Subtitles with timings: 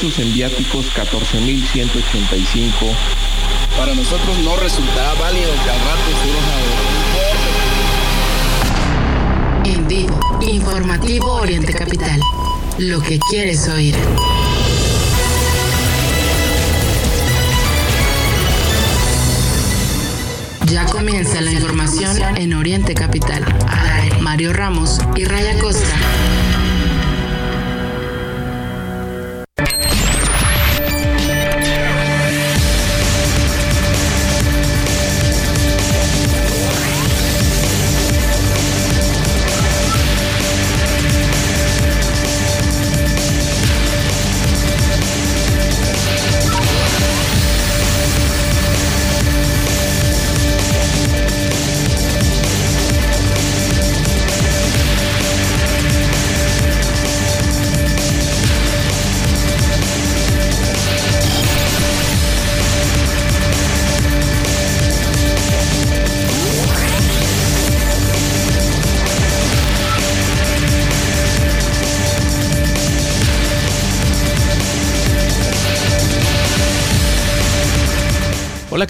[0.00, 2.70] pesos, en viáticos 14.185.
[3.76, 6.00] Para nosotros no resultará válido que al rato
[9.64, 12.20] En vivo, informativo Oriente Capital.
[12.78, 13.94] Lo que quieres oír.
[20.66, 23.44] Ya comienza la información en Oriente Capital.
[24.20, 25.94] Mario Ramos y Raya Costa.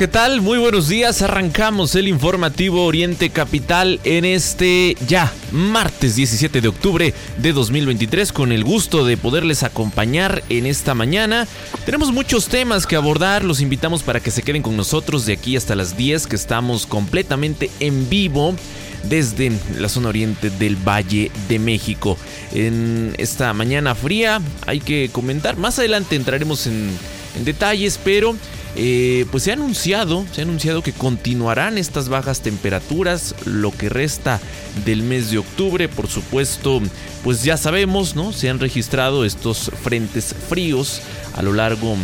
[0.01, 0.41] ¿Qué tal?
[0.41, 1.21] Muy buenos días.
[1.21, 8.51] Arrancamos el informativo Oriente Capital en este ya martes 17 de octubre de 2023 con
[8.51, 11.47] el gusto de poderles acompañar en esta mañana.
[11.85, 15.55] Tenemos muchos temas que abordar, los invitamos para que se queden con nosotros de aquí
[15.55, 18.55] hasta las 10 que estamos completamente en vivo
[19.03, 22.17] desde la zona oriente del Valle de México.
[22.55, 26.89] En esta mañana fría hay que comentar, más adelante entraremos en,
[27.45, 28.35] detalles, pero...
[28.77, 33.89] Eh, pues se ha anunciado, se ha anunciado que continuarán estas bajas temperaturas lo que
[33.89, 34.41] resta
[34.85, 35.89] del mes de octubre.
[35.89, 36.81] Por supuesto,
[37.25, 38.33] pues ya sabemos, ¿no?
[38.33, 41.03] Se han registrado estos frentes fríos
[41.37, 41.97] a lo largo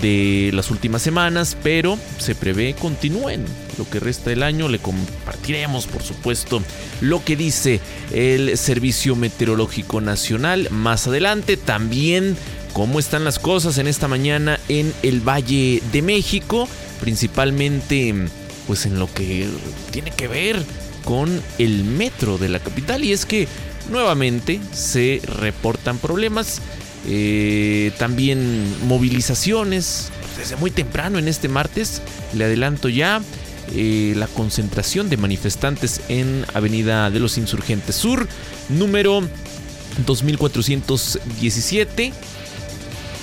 [0.00, 3.44] de las últimas semanas, pero se prevé continúen
[3.78, 4.68] lo que resta del año.
[4.68, 6.62] Le compartiremos, por supuesto,
[7.00, 7.80] lo que dice
[8.12, 11.56] el Servicio Meteorológico Nacional más adelante.
[11.56, 12.36] También
[12.72, 16.68] cómo están las cosas en esta mañana en el Valle de México,
[17.00, 18.14] principalmente
[18.66, 19.48] pues en lo que
[19.90, 20.62] tiene que ver
[21.04, 23.04] con el metro de la capital.
[23.04, 23.48] Y es que
[23.90, 26.60] nuevamente se reportan problemas,
[27.06, 30.10] eh, también movilizaciones.
[30.36, 32.02] Desde muy temprano en este martes,
[32.34, 33.22] le adelanto ya.
[33.74, 38.26] Eh, la concentración de manifestantes en Avenida de los Insurgentes Sur,
[38.70, 39.20] número
[40.06, 42.14] 2417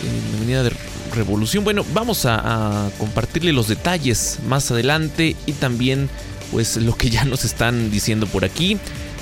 [0.04, 0.72] en Avenida de
[1.14, 1.64] Revolución.
[1.64, 6.10] Bueno, vamos a, compartirle los detalles más adelante y también
[6.52, 8.78] pues lo que ya nos están diciendo por aquí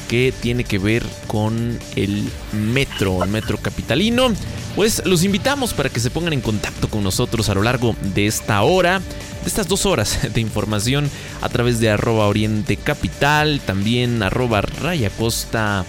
[0.08, 4.34] que tiene que ver con el metro, el metro capitalino.
[4.76, 8.28] Pues los invitamos para que se pongan en contacto con nosotros a lo largo de
[8.28, 11.10] esta hora, de estas dos horas de información
[11.42, 15.86] a través de arroba oriente capital, también arroba rayacosta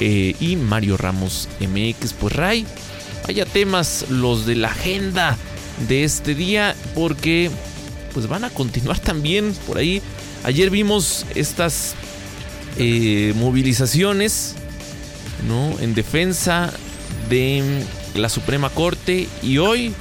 [0.00, 2.12] eh, y Mario Ramos MX.
[2.14, 2.66] Pues Ray,
[3.26, 5.38] Vaya temas los de la agenda
[5.88, 7.50] de este día porque
[8.12, 10.02] pues van a continuar también por ahí.
[10.44, 11.94] Ayer vimos estas
[12.76, 14.54] eh, movilizaciones
[15.48, 15.78] ¿no?
[15.80, 16.72] en defensa
[17.30, 19.94] de la Suprema Corte y hoy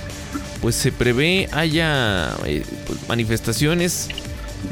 [0.61, 4.09] pues se prevé haya eh, pues, manifestaciones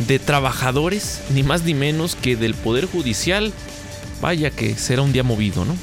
[0.07, 3.51] de trabajadores, ni más ni menos que del Poder Judicial.
[4.22, 5.75] Vaya que será un día movido, ¿no?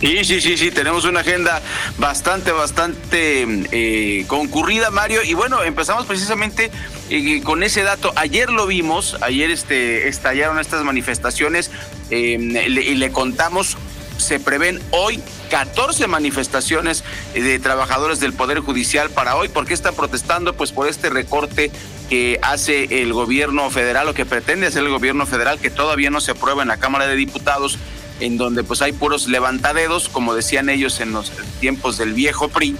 [0.00, 1.60] Sí, sí, sí, sí, tenemos una agenda
[1.98, 5.22] bastante, bastante eh, concurrida, Mario.
[5.22, 6.70] Y bueno, empezamos precisamente
[7.10, 8.10] eh, con ese dato.
[8.16, 11.70] Ayer lo vimos, ayer este, estallaron estas manifestaciones
[12.08, 13.76] em, y le contamos,
[14.16, 19.48] se prevén hoy 14 manifestaciones eh, de trabajadores del Poder Judicial para hoy.
[19.48, 20.54] ¿Por qué están protestando?
[20.54, 21.70] Pues por este recorte
[22.08, 26.22] que hace el gobierno federal o que pretende hacer el gobierno federal, que todavía no
[26.22, 27.78] se aprueba en la Cámara de Diputados
[28.20, 32.76] en donde pues hay puros levantadedos, como decían ellos en los tiempos del viejo PRI,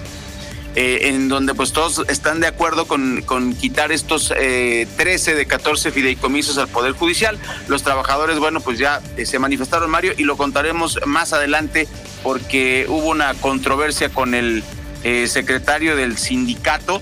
[0.77, 3.25] eh, en donde pues todos están de acuerdo con,
[3.61, 7.39] quitar estos eh, 13 de 14 fideicomisos al Poder Judicial.
[7.67, 11.89] Los trabajadores, bueno, pues ya eh, se manifestaron, Mario, y lo contaremos más adelante
[12.23, 14.63] porque hubo una controversia con el
[15.03, 17.01] eh, secretario del sindicato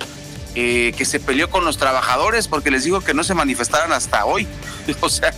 [0.54, 4.44] que se peleó con los trabajadores porque les dijo que no se manifestaran hasta hoy.
[5.00, 5.32] o sea,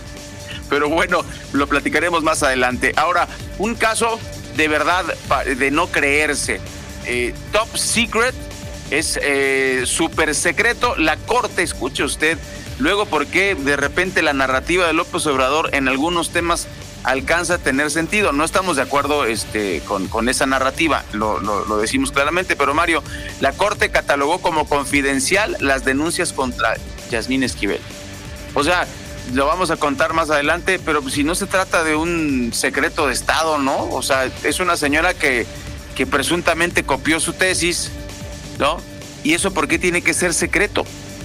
[0.71, 2.95] pero bueno, lo platicaremos más adelante.
[2.97, 3.29] Ahora,
[3.59, 4.19] un caso
[4.57, 5.05] de verdad
[5.45, 6.61] de no creerse.
[7.07, 8.35] Eh, top Secret
[8.91, 10.97] es eh, súper secreto.
[10.97, 12.39] La corte, escuche usted,
[12.79, 16.69] luego por qué de repente la narrativa de López Obrador en algunos temas
[17.05, 18.33] alcanza a tener sentido.
[18.33, 23.03] No estamos de acuerdo este, con, con esa narrativa, lo, lo, decimos claramente, pero Mario,
[23.41, 26.77] la Corte catalogó como confidencial las denuncias contra
[27.11, 27.81] Yasmín Esquivel.
[28.55, 28.87] O sea,
[29.33, 33.13] lo vamos a contar más adelante, pero si no se trata de un secreto de
[33.13, 33.89] Estado, ¿no?
[33.91, 35.47] O sea, es una señora que,
[35.95, 37.91] que presuntamente copió su tesis,
[38.59, 38.79] ¿no?
[39.23, 40.85] ¿Y eso por qué tiene que ser secreto?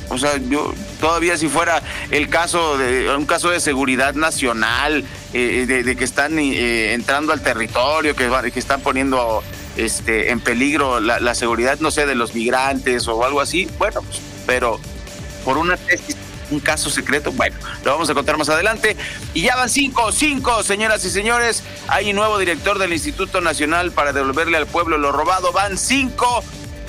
[0.10, 1.81] O sea, yo todavía si fuera
[2.12, 5.04] el caso de un caso de seguridad nacional,
[5.34, 9.44] eh, de, que están eh, entrando al territorio, que, que están poniendo
[9.78, 14.22] este en peligro la, seguridad, no sé, de los migrantes o algo así, bueno, pues,
[14.46, 14.80] pero
[15.44, 16.16] por una tesis
[16.51, 17.31] un caso secreto.
[17.31, 18.95] Bueno, lo vamos a contar más adelante.
[19.33, 21.63] Y ya van cinco, cinco, señoras y señores.
[21.88, 25.51] Hay un nuevo director del Instituto Nacional para devolverle al pueblo lo robado.
[25.51, 26.44] Van cinco.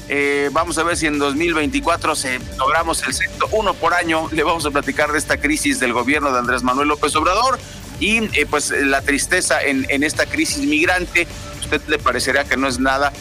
[0.08, 4.29] Eh, vamos a ver si en 2024 se logramos el sexto uno por año.
[4.31, 7.58] Le vamos a platicar de esta crisis del gobierno de Andrés Manuel López Obrador
[7.99, 11.26] y eh, pues la tristeza en, esta crisis migrante.
[11.61, 13.12] Usted le parecerá que no es nada,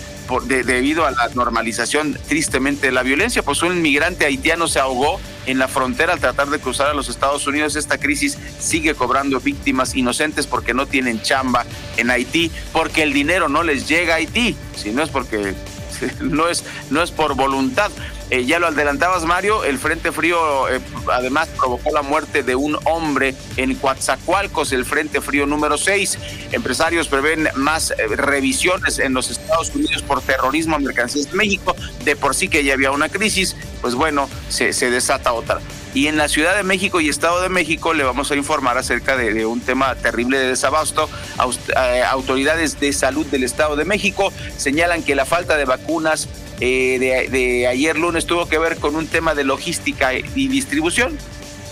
[0.45, 5.59] debido a la normalización tristemente de la violencia, pues un inmigrante haitiano se ahogó en
[5.59, 7.75] la frontera al tratar de cruzar a los Estados Unidos.
[7.75, 11.65] Esta crisis sigue cobrando víctimas inocentes porque no tienen chamba
[11.97, 15.53] en Haití, porque el dinero no les llega a Haití, si no es porque
[16.19, 17.91] no es, no es por voluntad.
[18.31, 20.81] Eh, ya lo adelantabas, Mario, el Frente Frío eh,
[21.11, 26.17] además provocó la muerte de un hombre en Coatzacoalcos, el Frente Frío número 6.
[26.51, 31.75] Empresarios prevén más eh, revisiones en los Estados Unidos por terrorismo a mercancías de México.
[32.03, 35.59] De por sí que ya había una crisis, pues bueno, se, se desata otra.
[35.95, 39.15] Y en la Ciudad de México y Estado de México le vamos a informar acerca
[39.15, 41.09] de, un tema terrible de desabasto.
[41.39, 46.27] Eh, autoridades de salud del Estado de México señalan que la falta de vacunas
[46.59, 51.17] eh, de, ayer lunes tuvo que ver con un tema de logística y distribución,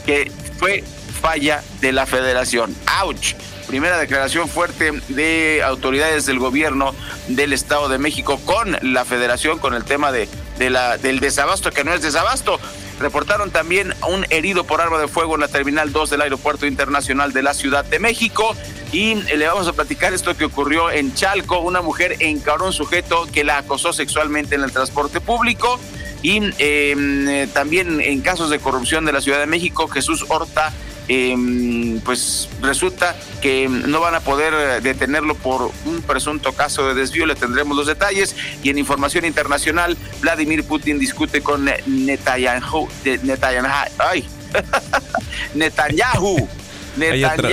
[0.05, 0.85] que fue
[1.21, 2.73] falla de la federación.
[2.85, 3.35] ¡Auch!
[3.67, 6.95] Primera declaración fuerte de autoridades del gobierno
[7.27, 11.93] del Estado de México con la federación, con el tema de, del desabasto, que no
[11.93, 12.59] es desabasto.
[13.03, 17.33] Reportaron también un herido por arma de fuego en la Terminal 2 del Aeropuerto Internacional
[17.33, 18.55] de la Ciudad de México.
[18.93, 21.59] Y le vamos a platicar esto que ocurrió en Chalco.
[21.59, 25.81] Una mujer encaró a un sujeto que la acosó sexualmente en el transporte público.
[26.21, 30.71] Y em, eh, también en casos de corrupción de la Ciudad de México, Jesús Horta
[31.07, 37.25] Em, pues resulta que no van a poder detenerlo por un presunto caso de desvío.
[37.25, 38.35] Le tendremos los detalles.
[38.63, 42.87] Y en información internacional, Vladimir Putin discute con Netanyahu.
[43.23, 43.67] Netanyahu,
[43.99, 44.25] ay,
[45.55, 46.47] Netanyahu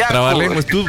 [0.09, 0.85] trabalenguas tú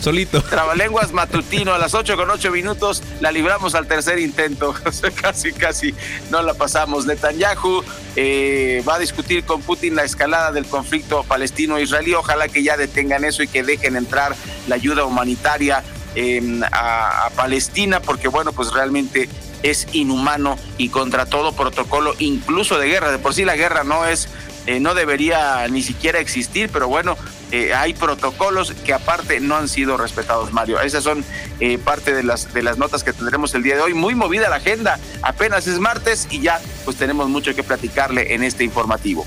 [0.00, 0.42] solito.
[0.50, 3.02] Trabalenguas matutino a las 8 con 8 minutos.
[3.20, 4.74] La libramos al tercer intento.
[5.20, 5.94] casi, casi
[6.30, 7.06] no la pasamos.
[7.06, 7.82] Netanyahu
[8.16, 12.14] eh, va a discutir con Putin la escalada del conflicto palestino-israelí.
[12.14, 14.34] Ojalá que ya detengan eso y que dejen entrar
[14.68, 15.82] la ayuda humanitaria
[16.14, 19.28] em, a, a Palestina, porque bueno, pues realmente
[19.62, 23.12] es inhumano y contra todo protocolo, incluso de guerra.
[23.12, 24.28] De por sí la guerra no es
[24.66, 27.16] eh, no debería ni siquiera existir, pero bueno,
[27.52, 30.80] eh, hay protocolos que aparte no han sido respetados, Mario.
[30.80, 31.22] Esas son
[31.60, 33.92] eh, parte de las, de las notas que tendremos el día de hoy.
[33.92, 38.42] Muy movida la agenda, apenas es martes y ya pues tenemos mucho que platicarle en
[38.42, 39.26] este informativo.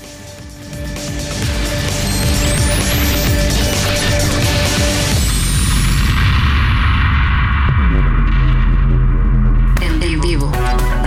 [9.80, 10.50] En vivo,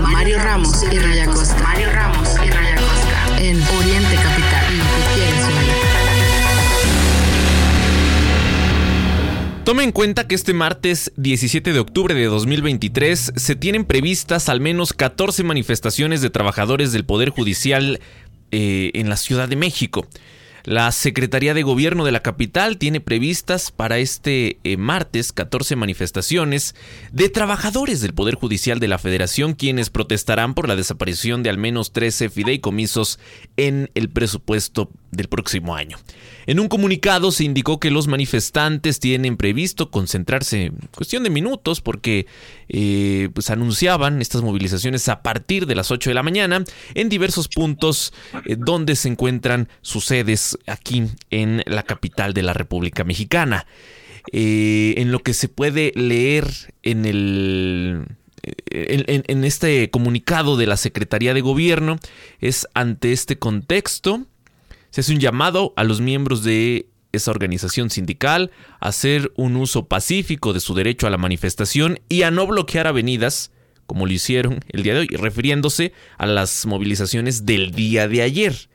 [0.01, 1.61] Mario Ramos y Raya Costa.
[1.63, 3.41] Mario Ramos y Raya Costa.
[3.41, 4.88] En Oriente Capital.
[9.69, 14.59] Tome en cuenta que este martes 17 de octubre de 2023 se tienen previstas al
[14.59, 17.99] menos 14 manifestaciones de trabajadores del Poder Judicial
[18.49, 20.07] eh, en la Ciudad de México.
[20.63, 26.73] La Secretaría de Gobierno de la capital tiene previstas para este eh, martes 14 manifestaciones
[27.11, 31.59] de trabajadores del Poder Judicial de la Federación quienes protestarán por la desaparición de al
[31.59, 33.19] menos 13 fideicomisos
[33.55, 35.97] en el presupuesto del próximo año.
[36.45, 41.81] En un comunicado se indicó que los manifestantes tienen previsto concentrarse en cuestión de minutos
[41.81, 42.27] porque
[42.67, 46.63] eh, pues anunciaban estas movilizaciones a partir de las 8 de la mañana
[46.95, 48.13] en diversos puntos
[48.45, 53.65] eh, donde se encuentran sus sedes aquí en la capital de la República Mexicana.
[54.31, 56.45] Eh, en lo que se puede leer
[56.83, 58.05] en el
[58.71, 61.97] en, este comunicado de la Secretaría de Gobierno
[62.39, 64.25] es ante este contexto
[64.89, 69.87] se hace un llamado a los miembros de esa organización sindical a hacer un uso
[69.87, 73.51] pacífico de su derecho a la manifestación y a no bloquear avenidas
[73.89, 78.69] como lo hicieron el día de hoy, refiriéndose a las movilizaciones del día de ayer.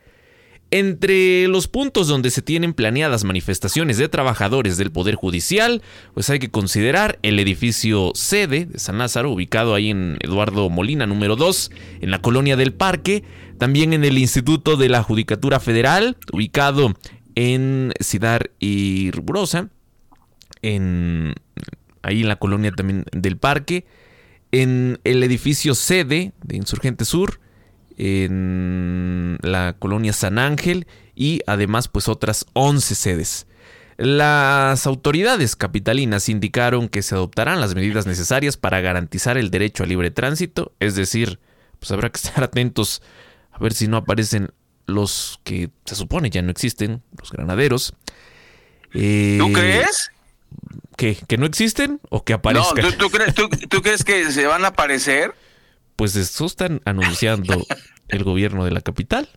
[0.74, 5.82] Entre los puntos donde se tienen planeadas manifestaciones de trabajadores del Poder Judicial,
[6.14, 11.06] pues hay que considerar el edificio sede de San Lázaro, ubicado ahí en Eduardo Molina
[11.06, 13.22] número 2, en la colonia del Parque,
[13.56, 16.92] también en el Instituto de la Judicatura Federal, ubicado
[17.36, 19.68] en Cidar y Rubrosa,
[20.60, 21.34] en,
[22.02, 23.86] ahí en la colonia también del Parque,
[24.50, 27.38] en el edificio sede de Insurgente Sur,
[27.96, 33.46] en la colonia San Ángel y además pues otras 11 sedes.
[33.96, 39.86] Las autoridades capitalinas indicaron que se adoptarán las medidas necesarias para garantizar el derecho a
[39.86, 41.38] libre tránsito, es decir,
[41.78, 43.02] pues habrá que estar atentos
[43.52, 44.50] a ver si no aparecen
[44.86, 47.94] los que se supone ya no existen, los granaderos.
[48.92, 50.10] Eh, ¿Tú crees?
[50.96, 52.84] ¿Que, ¿Que no existen o que aparezcan?
[52.84, 55.34] No, ¿tú, crees, tú crees que se van a aparecer?
[55.96, 57.64] Pues eso están anunciando
[58.08, 59.28] el gobierno de la capital.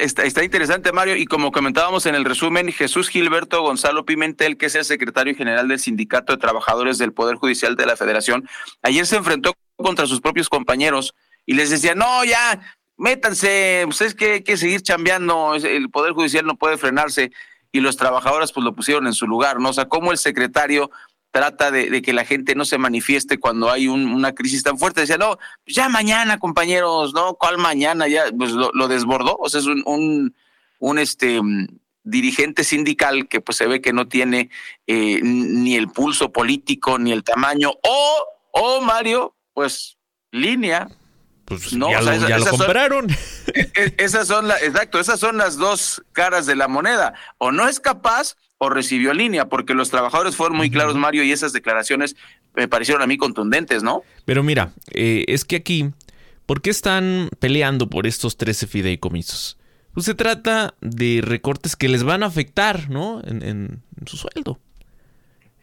[0.00, 4.74] Está, interesante, Mario, y como comentábamos en el resumen, Jesús Gilberto Gonzalo Pimentel, que es
[4.74, 8.48] el secretario general del Sindicato de Trabajadores del Poder Judicial de la Federación,
[8.82, 11.14] ayer se enfrentó contra sus propios compañeros
[11.46, 12.60] y les decía, no, ya,
[12.96, 17.30] métanse, ustedes que hay que seguir chambeando, el Poder Judicial no puede frenarse,
[17.70, 19.68] y los trabajadores pues lo pusieron en su lugar, ¿no?
[19.70, 20.90] O sea, como el secretario
[21.30, 25.02] trata de, que la gente no se manifieste cuando hay una crisis tan fuerte.
[25.02, 27.34] Decía, no, pues ya mañana, compañeros, ¿no?
[27.34, 28.08] ¿Cuál mañana?
[28.08, 29.36] Ya, pues lo, desbordó.
[29.38, 30.34] O sea, es un,
[30.78, 31.40] un, este
[32.02, 34.50] dirigente sindical que pues se ve que no tiene
[34.86, 37.72] eh, ni el pulso político ni el tamaño.
[37.82, 38.16] O,
[38.52, 39.98] o Mario, pues
[40.30, 40.88] línea.
[41.44, 42.14] Pues no, ya, lo.
[43.54, 47.14] E, e, esas son las, exacto, esas son las dos caras de la moneda.
[47.38, 51.30] O no es capaz o recibió línea, porque los trabajadores fueron muy claros, Mario, y
[51.30, 52.16] esas declaraciones
[52.54, 54.02] me parecieron a mí contundentes, ¿no?
[54.24, 55.90] Pero mira, eh, es que aquí,
[56.44, 59.58] ¿por qué están peleando por estos 13 fideicomisos?
[59.94, 63.22] Pues se trata de recortes que les van a afectar, ¿no?
[63.24, 64.60] En, su sueldo.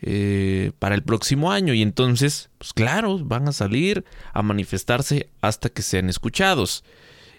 [0.01, 5.69] Eh, para el próximo año y entonces, pues claro, van a salir a manifestarse hasta
[5.69, 6.83] que sean escuchados.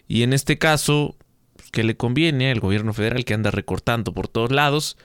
[0.08, 1.16] Y en este caso,
[1.54, 4.96] pues, ¿qué le conviene al gobierno federal que anda recortando por todos lados?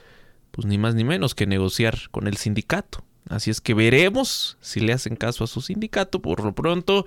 [0.52, 3.04] Pues ni más ni menos que negociar con el sindicato.
[3.28, 6.20] Así es que veremos si le hacen caso a su sindicato.
[6.20, 7.06] Por lo pronto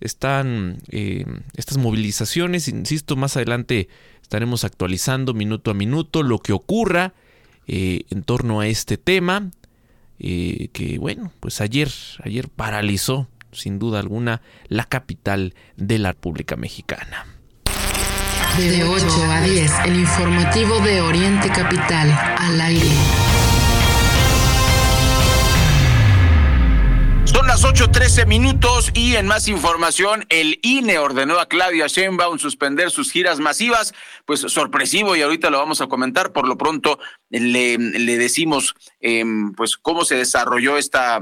[0.00, 1.24] están eh,
[1.56, 2.68] estas movilizaciones.
[2.68, 3.88] Insisto, más adelante
[4.20, 7.14] estaremos actualizando minuto a minuto lo que ocurra
[7.66, 9.50] eh, en torno a este tema.
[10.18, 11.90] Eh, que bueno, pues ayer,
[12.22, 17.26] ayer paralizó sin duda alguna la capital de la República Mexicana.
[18.58, 22.90] De 8 a 10, el informativo de Oriente Capital, al aire.
[27.24, 32.90] Son las 8.13 minutos y en más información, el INE ordenó a Claudia Sheinbaum suspender
[32.90, 33.94] sus giras masivas,
[34.26, 36.32] pues sorpresivo y ahorita lo vamos a comentar.
[36.32, 36.98] Por lo pronto
[37.30, 41.18] le, decimos em, pues cómo se desarrolló esta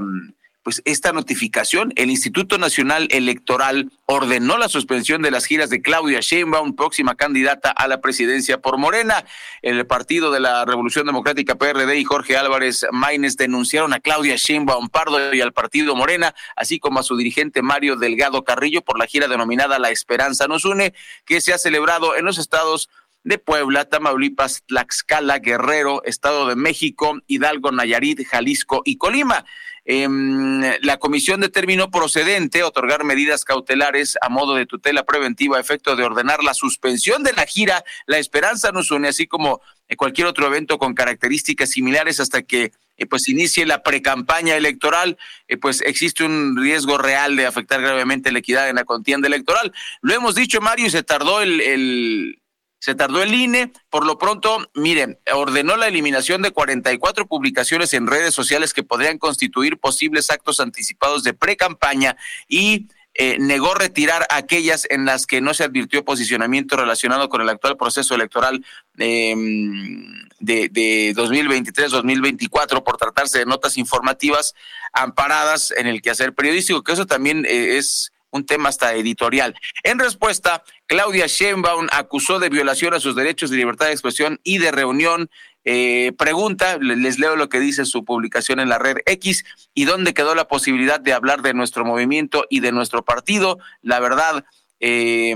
[0.63, 6.19] pues esta notificación, el Instituto Nacional Electoral ordenó la suspensión de las giras de Claudia
[6.21, 9.25] Sheinbaum, próxima candidata a la presidencia por Morena.
[9.61, 14.89] El Partido de la Revolución Democrática PRD y Jorge Álvarez Maínez denunciaron a Claudia Sheinbaum
[14.89, 19.07] Pardo y al Partido Morena, así como a su dirigente Mario Delgado Carrillo por la
[19.07, 20.93] gira denominada La Esperanza nos une,
[21.25, 22.89] que se ha celebrado en los estados
[23.23, 29.45] de Puebla, Tamaulipas, Tlaxcala, Guerrero, Estado de México, Hidalgo, Nayarit, Jalisco y Colima.
[29.93, 35.97] Em, la comisión determinó procedente otorgar medidas cautelares a modo de tutela preventiva a efecto
[35.97, 39.59] de ordenar la suspensión de la gira La Esperanza nos une, así como
[39.97, 45.17] cualquier otro evento con características similares hasta que eh, pues inicie la precampaña electoral,
[45.49, 49.73] eh, pues existe un riesgo real de afectar gravemente la equidad en la contienda electoral.
[49.99, 52.40] Lo hemos dicho, Mario, y se tardó el
[52.81, 53.71] se tardó el INE.
[53.89, 59.19] Por lo pronto, miren, ordenó la eliminación de 44 publicaciones en redes sociales que podrían
[59.19, 65.53] constituir posibles actos anticipados de pre-campaña y eh, negó retirar aquellas en las que no
[65.53, 68.65] se advirtió posicionamiento relacionado con el actual proceso electoral
[68.97, 74.55] em, de, de 2023-2024 por tratarse de notas informativas
[74.91, 79.55] amparadas en el quehacer periodístico, que eso también eh, es un tema hasta editorial.
[79.83, 84.57] En respuesta, Claudia Sheinbaum acusó de violación a sus derechos de libertad de expresión y
[84.57, 85.29] de reunión.
[85.63, 89.45] Eh, pregunta, les leo lo que dice su publicación en la red X,
[89.75, 93.59] ¿y dónde quedó la posibilidad de hablar de nuestro movimiento y de nuestro partido?
[93.81, 94.45] La verdad,
[94.79, 95.35] eh,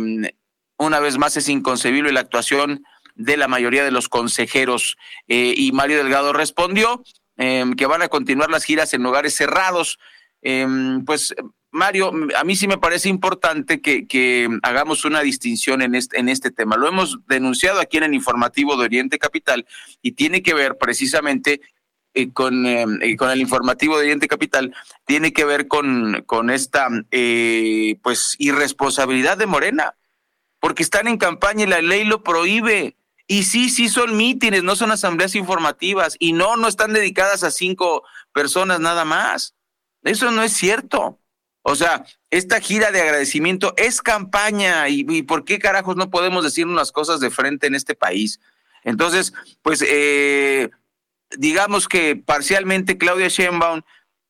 [0.77, 2.83] una vez más es inconcebible la actuación
[3.13, 4.97] de la mayoría de los consejeros.
[5.27, 7.03] Eh, y Mario Delgado respondió
[7.37, 9.99] que van a continuar las giras en lugares cerrados.
[11.05, 11.35] pues
[11.75, 16.49] Mario, a mí sí me parece importante que, hagamos una distinción en este, en este
[16.49, 16.77] tema.
[16.77, 19.67] Lo hemos denunciado aquí en el informativo de Oriente Capital
[20.01, 21.59] y tiene que ver precisamente
[22.13, 26.49] eh, con, eh, eh, con el informativo de Oriente Capital, tiene que ver con, con
[26.49, 26.87] esta
[28.01, 29.95] pues irresponsabilidad de Morena,
[30.61, 32.95] porque están en campaña y la ley lo prohíbe.
[33.27, 36.15] Y sí, sí son mítines, no son asambleas informativas.
[36.19, 39.55] Y no, no están dedicadas a cinco personas nada más.
[40.03, 41.19] Eso no es cierto.
[41.67, 44.87] O sea, esta gira de agradecimiento es campaña.
[44.87, 48.39] ¿Y, por qué carajos no podemos decir unas cosas de frente en este país?
[48.83, 50.69] Entonces, pues, eh,
[51.35, 53.81] digamos que parcialmente Claudia Sheinbaum,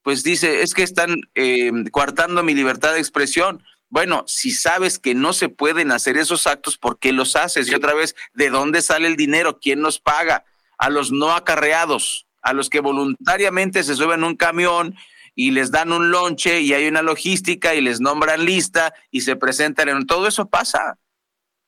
[0.02, 3.62] pues dice, es que están eh, coartando mi libertad de expresión.
[3.90, 7.68] Bueno, si sabes que no se pueden hacer esos actos, ¿por qué los haces?
[7.68, 9.60] Y otra vez, ¿de dónde sale el dinero?
[9.60, 10.46] ¿Quién nos paga?
[10.78, 14.96] A los no acarreados, a los que voluntariamente se suben a un camión
[15.36, 19.36] y les dan un lonche y hay una logística y les nombran lista y se
[19.36, 20.98] presentan en todo eso pasa.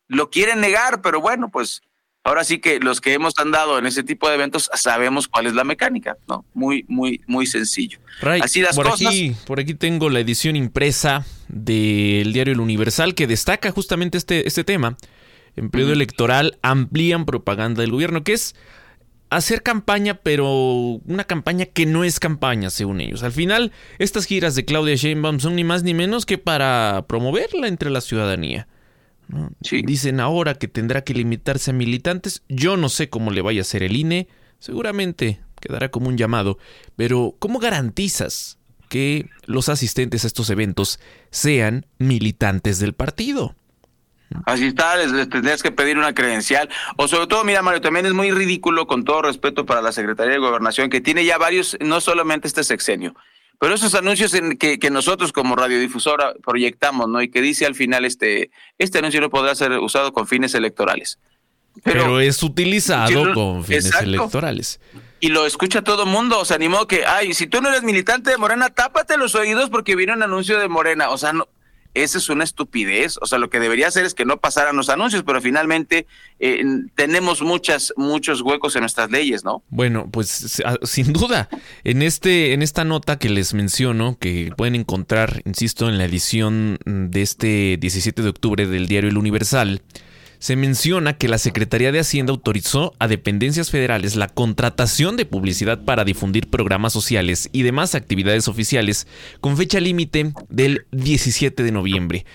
[0.07, 1.81] Lo quieren negar, pero bueno, pues
[2.24, 5.53] ahora sí que los que hemos andado en ese tipo de eventos sabemos cuál es
[5.53, 6.45] la mecánica, ¿no?
[6.53, 8.00] Muy, muy, muy sencillo.
[8.41, 9.09] Así las por cosas.
[9.09, 14.47] Aquí, por aquí tengo la edición impresa del diario El Universal que destaca justamente este,
[14.47, 14.95] este tema.
[15.57, 18.55] En periodo electoral amplían propaganda del gobierno, que es
[19.29, 23.24] hacer campaña, pero una campaña que no es campaña, según ellos.
[23.24, 27.67] Al final, estas giras de Claudia Sheinbaum son ni más ni menos que para promoverla
[27.67, 28.67] entre la ciudadanía.
[29.60, 32.43] Dicen ahora que tendrá que limitarse a militantes.
[32.48, 34.27] Yo no sé cómo le vaya a hacer el INE.
[34.60, 36.57] Seguramente quedará como un llamado.
[36.96, 38.57] Pero, ¿cómo garantizas
[38.88, 43.55] que los asistentes a estos eventos sean militantes del partido?
[44.46, 46.69] Así está, les, tendrías que pedir una credencial.
[46.98, 50.34] O sobre todo, mira, Mario, también es muy ridículo, con todo respeto para la Secretaría
[50.34, 53.15] de Gobernación, que tiene ya varios, no solamente este sexenio,
[53.60, 57.22] pero esos anuncios en que, que, nosotros como radiodifusora proyectamos, ¿no?
[57.22, 61.17] Y que dice al final, este, este anuncio no podrá ser usado con fines electorales.
[61.84, 64.79] Pero, es utilizado con fines electorales.
[65.19, 67.69] Y lo escucha todo el mundo, o sea, ni modo que, ay, si tú no
[67.69, 71.10] eres militante de Morena, tápate los oídos porque viene un anuncio de Morena.
[71.10, 71.47] O sea, no,
[72.03, 73.17] esa es una estupidez.
[73.21, 76.07] O sea, lo que debería hacer es que no pasaran los anuncios, pero finalmente
[76.39, 76.63] eh,
[76.95, 79.63] tenemos muchas, muchos huecos en nuestras leyes, ¿no?
[79.69, 81.49] Bueno, pues ah, sin duda,
[81.83, 86.79] en este, en esta nota que les menciono, que pueden encontrar, insisto, en la edición
[86.86, 89.81] de este 17 de octubre del diario El Universal,
[90.39, 95.84] se menciona que la Secretaría de Hacienda autorizó a dependencias federales la contratación de publicidad
[95.84, 99.08] para difundir programas sociales y demás actividades oficiales
[99.41, 102.26] con fecha límite del 17 de noviembre.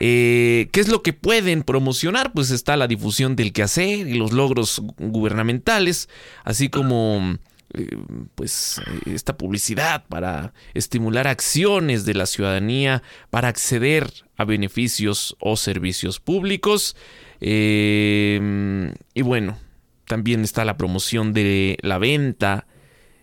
[0.00, 2.32] Eh, ¿Qué es lo que pueden promocionar?
[2.32, 6.08] Pues está la difusión del quehacer y los logros gubernamentales,
[6.44, 7.38] así como
[7.74, 7.96] eh,
[8.34, 16.20] pues esta publicidad para estimular acciones de la ciudadanía para acceder a beneficios o servicios
[16.20, 16.96] públicos.
[17.44, 19.58] Em, y bueno,
[20.06, 22.68] también está la promoción de la venta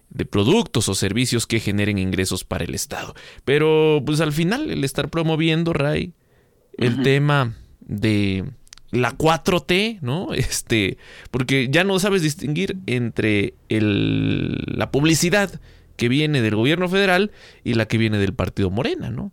[0.10, 3.15] de productos o servicios que generen ingresos para el Estado.
[3.45, 6.12] Pero pues al final el estar promoviendo, Ray,
[6.77, 8.43] el tema de
[8.91, 10.34] la 4T, ¿no?
[10.34, 10.97] Este,
[11.32, 15.62] porque ya no sabes distinguir entre el, la publicidad
[15.95, 17.32] que viene del gobierno federal
[17.63, 19.32] y la que viene del partido Morena, ¿no?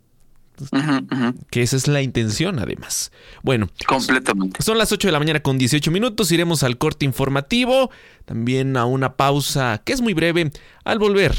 [1.49, 3.11] Que esa es la intención, además.
[3.43, 4.61] Bueno, completamente.
[4.61, 6.31] Son las 8 de la mañana con 18 minutos.
[6.31, 7.91] Iremos al corte informativo,
[8.25, 10.51] también a una pausa que es muy breve.
[10.83, 11.35] Al volver,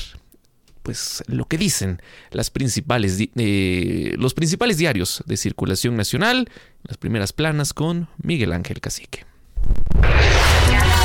[0.82, 2.00] pues lo que dicen
[2.30, 6.48] las principales, eh, los principales diarios de circulación nacional,
[6.82, 9.26] las primeras planas con Miguel Ángel Cacique.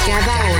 [0.06, 0.53] Cada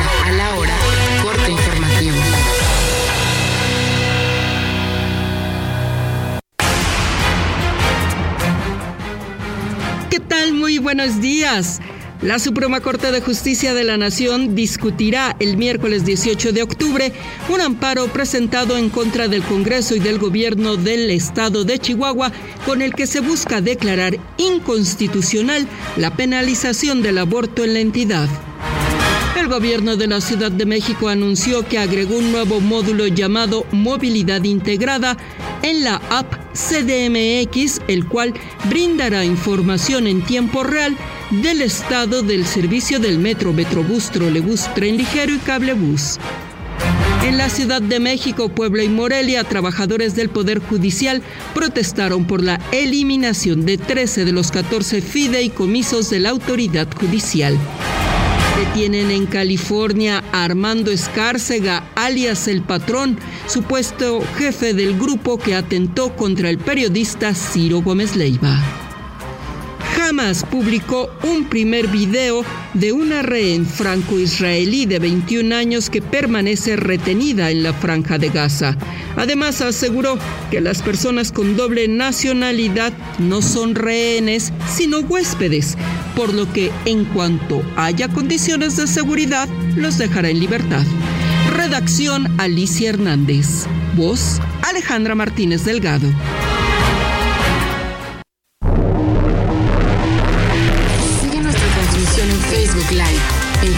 [10.96, 11.80] buenos días.
[12.22, 17.12] La Suprema Corte de Justicia de la Nación discutirá el miércoles 18 de octubre
[17.50, 22.32] un amparo presentado en contra del Congreso y del Gobierno del Estado de Chihuahua
[22.68, 28.30] con el que se busca declarar inconstitucional la penalización del aborto en la entidad.
[29.36, 34.44] El gobierno de la Ciudad de México anunció que agregó un nuevo módulo llamado Movilidad
[34.44, 35.18] Integrada
[35.64, 38.34] en la app CDMX, el cual
[38.70, 40.96] brindará información en tiempo real
[41.32, 46.20] del estado del servicio del metro, Metrobús, Trolebús, Tren Ligero y Cablebús.
[47.24, 51.22] En la Ciudad de México, Puebla y Morelia, trabajadores del Poder Judicial
[51.54, 57.58] protestaron por la eliminación de 13 de los 14 fideicomisos de la autoridad judicial.
[58.56, 66.16] Detienen en California a Armando Escárcega, alias El Patrón, supuesto jefe del grupo que atentó
[66.16, 68.83] contra el periodista Ciro Gómez Leiva.
[70.00, 77.52] Hamas publicó un primer video de una rehén franco-israelí de 21 años que permanece retenida
[77.52, 78.78] en la franja de Gaza.
[79.16, 80.18] Además aseguró
[80.52, 85.78] que las personas con doble nacionalidad no son rehenes, sino huéspedes,
[86.16, 90.84] por lo que en cuanto haya condiciones de seguridad, los dejará en libertad.
[91.56, 93.66] Redacción Alicia Hernández.
[93.96, 96.08] Voz Alejandra Martínez Delgado.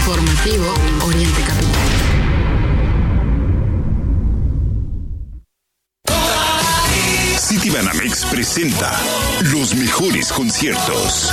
[0.06, 0.72] Informativo
[1.04, 1.82] Oriente Capital.
[7.36, 8.92] City Banamex presenta
[9.52, 11.32] los mejores conciertos.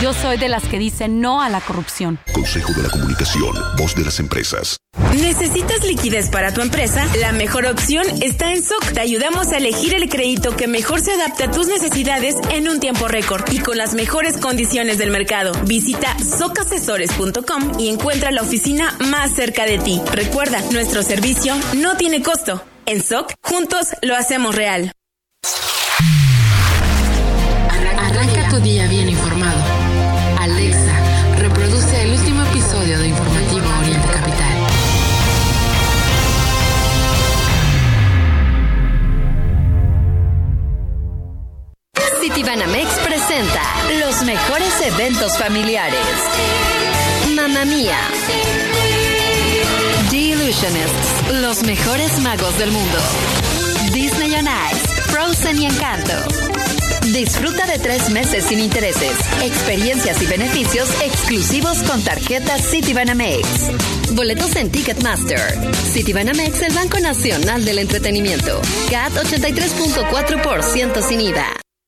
[0.00, 2.20] Yo soy de las que dicen no a la corrupción.
[2.32, 4.76] Consejo de la Comunicación, voz de las empresas.
[5.20, 7.04] ¿Necesitas liquidez para tu empresa?
[7.18, 8.92] La mejor opción está en SOC.
[8.92, 12.78] Te ayudamos a elegir el crédito que mejor se adapte a tus necesidades en un
[12.78, 15.50] tiempo récord y con las mejores condiciones del mercado.
[15.64, 20.00] Visita socasesores.com y encuentra la oficina más cerca de ti.
[20.12, 22.62] Recuerda, nuestro servicio no tiene costo.
[22.86, 24.92] En SOC, juntos lo hacemos real.
[42.48, 43.62] Citibanamex presenta
[44.00, 46.00] los mejores eventos familiares.
[47.34, 47.98] Mamma Mía.
[50.08, 52.98] The Illusionists, los mejores magos del mundo.
[53.92, 56.14] Disney on Ice, Frozen y Encanto.
[57.12, 63.46] Disfruta de tres meses sin intereses, experiencias y beneficios exclusivos con tarjetas Citibanamex.
[64.12, 65.54] Boletos en Ticketmaster.
[65.92, 68.58] Citibanamex, el Banco Nacional del Entretenimiento.
[68.88, 71.67] CAT 83.4% sin IVA.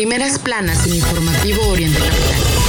[0.00, 2.59] Primeras planas en Informativo Oriente Capital.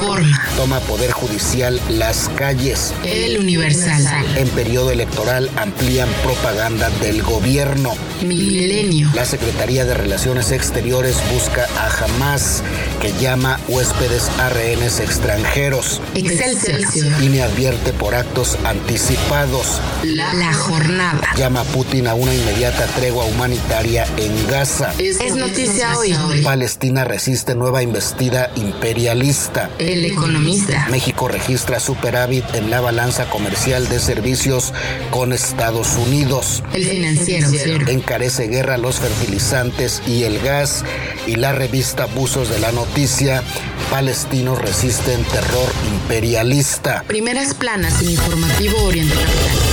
[0.00, 0.42] Reforma.
[0.56, 2.92] Toma Poder Judicial las calles.
[3.04, 4.04] El Universal.
[4.36, 7.94] En periodo electoral amplían propaganda del gobierno.
[8.22, 9.08] Milenio.
[9.14, 12.62] La Secretaría de Relaciones Exteriores busca a Hamas,
[13.00, 16.00] que llama huéspedes a rehenes extranjeros.
[16.14, 17.22] Excelsior.
[17.22, 19.80] INE advierte por actos anticipados.
[20.02, 21.28] La, la jornada.
[21.36, 24.92] Llama a Putin a una inmediata tregua humanitaria en Gaza.
[24.98, 26.14] Es, es noticia hoy.
[26.42, 29.70] Palestina resiste nueva investida imperialista.
[29.78, 30.86] El economista.
[30.90, 34.74] México registra superávit en la balanza comercial de servicios
[35.10, 36.62] con Estados Unidos.
[36.72, 37.48] El financiero.
[37.88, 40.84] Encarece guerra los fertilizantes y el gas.
[41.26, 43.42] Y la revista Buzos de la Noticia.
[43.90, 47.04] Palestinos resisten terror imperialista.
[47.06, 49.67] Primeras planas en Informativo Oriente Capital.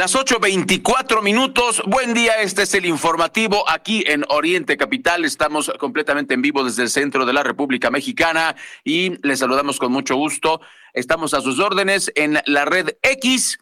[0.00, 1.82] Las 8.24 minutos.
[1.84, 5.26] Buen día, este es el informativo aquí en Oriente Capital.
[5.26, 9.92] Estamos completamente en vivo desde el centro de la República Mexicana y les saludamos con
[9.92, 10.62] mucho gusto.
[10.94, 13.58] Estamos a sus órdenes en la red X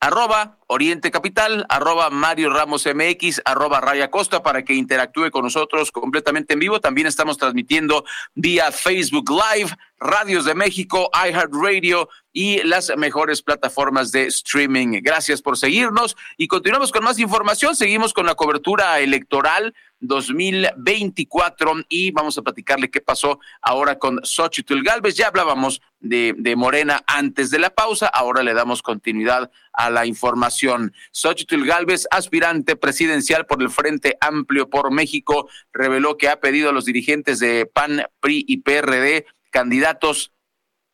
[0.00, 5.90] arroba Oriente Capital, arroba Mario Ramos MX, arroba Raya Costa para que interactúe con nosotros
[5.90, 6.80] completamente en vivo.
[6.80, 14.26] También estamos transmitiendo vía Facebook Live, Radios de México, iHeartRadio y las mejores plataformas de
[14.26, 15.00] streaming.
[15.02, 17.76] Gracias por seguirnos y continuamos con más información.
[17.76, 24.82] Seguimos con la cobertura electoral 2024 y vamos a platicarle qué pasó ahora con Xochitl
[24.82, 25.16] Galvez.
[25.16, 30.04] Ya hablábamos de, de Morena antes de la pausa, ahora le damos continuidad a la
[30.04, 30.63] información.
[31.12, 36.72] Xochitl Galvez, aspirante presidencial por el Frente Amplio por México, reveló que ha pedido a
[36.72, 40.32] los dirigentes de PAN, PRI y PRD candidatos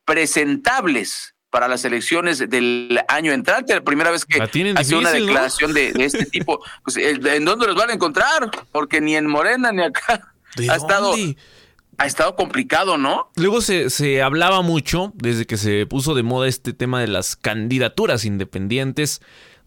[0.04, 5.92] presentables para las elecciones del año entrante, la primera vez que hace una declaración de,
[5.98, 6.62] este tipo.
[6.84, 8.50] Pues, ¿En dónde los van a encontrar?
[8.70, 10.32] Porque ni en Morena ni acá
[10.68, 11.14] ha estado
[11.98, 13.30] ha estado complicado, ¿no?
[13.36, 17.36] Luego se, se, hablaba mucho, desde que se puso de moda este tema de las
[17.36, 19.20] candidaturas independientes,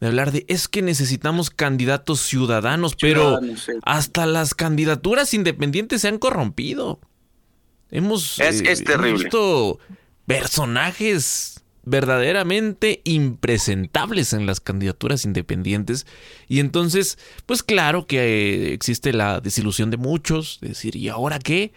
[0.03, 3.39] de hablar de es que necesitamos candidatos ciudadanos, pero
[3.83, 6.99] hasta las candidaturas independientes se han corrompido.
[7.89, 9.23] Hemos, es, es eh, terrible.
[9.23, 9.79] visto
[10.25, 16.05] personajes verdaderamente impresentables en las candidaturas independientes
[16.49, 21.39] y entonces pues claro que eh, existe la desilusión de muchos de decir ¿y ahora
[21.39, 21.71] qué?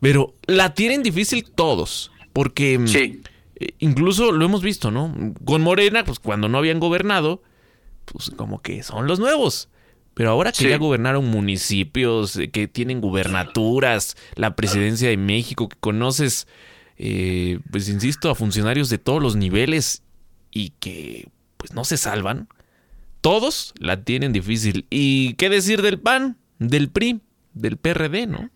[0.00, 3.22] pero la tienen difícil todos porque mm, sí.
[3.56, 5.34] eh, incluso lo hemos visto ¿no?
[5.44, 7.42] con Morena pues cuando no habían gobernado
[8.06, 9.68] pues como que son los nuevos
[10.14, 10.68] pero ahora que Sí.
[10.70, 16.46] ya gobernaron municipios, eh, que tienen gubernaturas, la presidencia de México, que conoces,
[16.96, 20.02] eh, pues insisto, a funcionarios de todos los niveles
[20.50, 22.48] y que pues no se salvan,
[23.20, 24.86] todos la tienen difícil.
[24.88, 27.20] ¿Y qué decir del PAN, del PRI,
[27.52, 28.48] del PRD, no?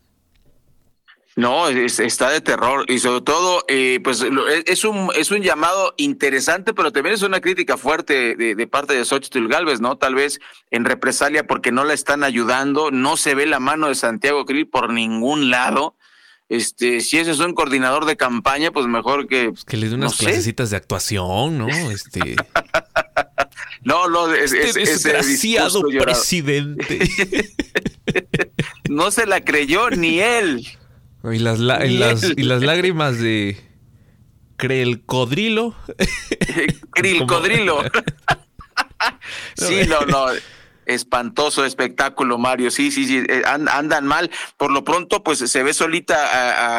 [1.37, 5.43] No, es- está de terror y sobre todo, eh, pues lo- es un es un
[5.43, 9.97] llamado interesante, pero también es una crítica fuerte de, de parte de Xochitl Galvez, ¿no?
[9.97, 10.41] Tal vez
[10.71, 14.69] en represalia porque no la están ayudando, no se ve la mano de Santiago Krill
[14.69, 15.95] por ningún lado.
[16.49, 20.21] Este, si ese es un coordinador de campaña, pues mejor que Que le dé unas
[20.21, 20.53] No sé.
[20.67, 21.69] de actuación, ¿no?
[21.93, 22.35] Este,
[23.85, 26.99] no, no, es, es- este desgraciado presidente.
[28.89, 30.67] no se la creyó ni él.
[31.25, 33.57] Y las, la- y las, y las lágrimas de
[34.57, 35.75] Crelcodrilo.
[36.93, 37.83] Crilcodrilo.
[39.57, 40.27] sí, no, no.
[40.87, 42.71] Espantoso espectáculo, Mario.
[42.71, 43.23] Sí, sí, sí.
[43.29, 44.29] eh, an- andan mal.
[44.57, 46.17] Por lo pronto, pues se ve solita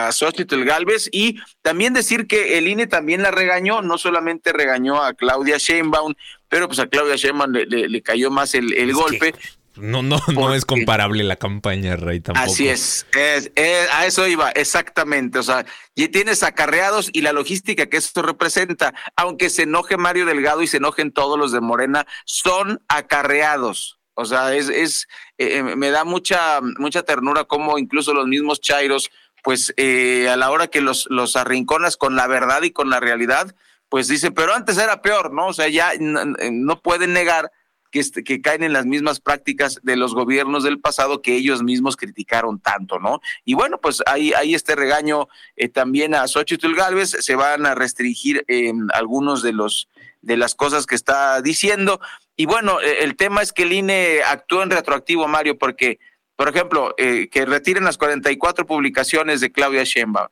[0.06, 4.51] a, a Xochitl Galvez y también decir que el INE también la regañó, no solamente
[4.51, 6.13] regañó a Claudia Sheinbaum,
[6.49, 9.34] pero pues a Claudia Sheinbaum le, le- le cayó más el, el golpe.
[9.75, 12.45] No, no, no es comparable la campaña, Rey, tampoco.
[12.51, 15.39] Así es, es- es- a eso iba, exactamente.
[15.39, 20.25] O sea, y tienes acarreados y la logística que esto representa, aunque se enoje Mario
[20.25, 23.99] Delgado y se enojen todos los de Morena, son acarreados.
[24.13, 25.07] O sea, es, es
[25.38, 29.10] eh, eh, me da mucha, mucha ternura como incluso los mismos Chairos,
[29.43, 32.99] pues eh, a la hora que los, los arrinconas con la verdad y con la
[32.99, 33.55] realidad,
[33.89, 35.47] pues dicen, pero antes era peor, ¿no?
[35.47, 37.51] O sea, ya no, no pueden negar
[37.91, 42.60] que, caen en las mismas prácticas de los gobiernos del pasado que ellos mismos criticaron
[42.60, 43.21] tanto, ¿no?
[43.45, 47.75] Y bueno, pues hay, hay este regaño eh, también a Xochitl Galvez, se van a
[47.75, 49.88] restringir eh, algunos de los
[50.21, 51.99] de las cosas que está diciendo.
[52.36, 55.99] Y bueno, eh, el tema es que el INE actúa en retroactivo, Mario, porque,
[56.36, 60.30] por ejemplo, eh, que retiren las 44 publicaciones de Claudia Sheinbaum.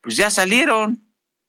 [0.00, 1.00] Pues ya salieron.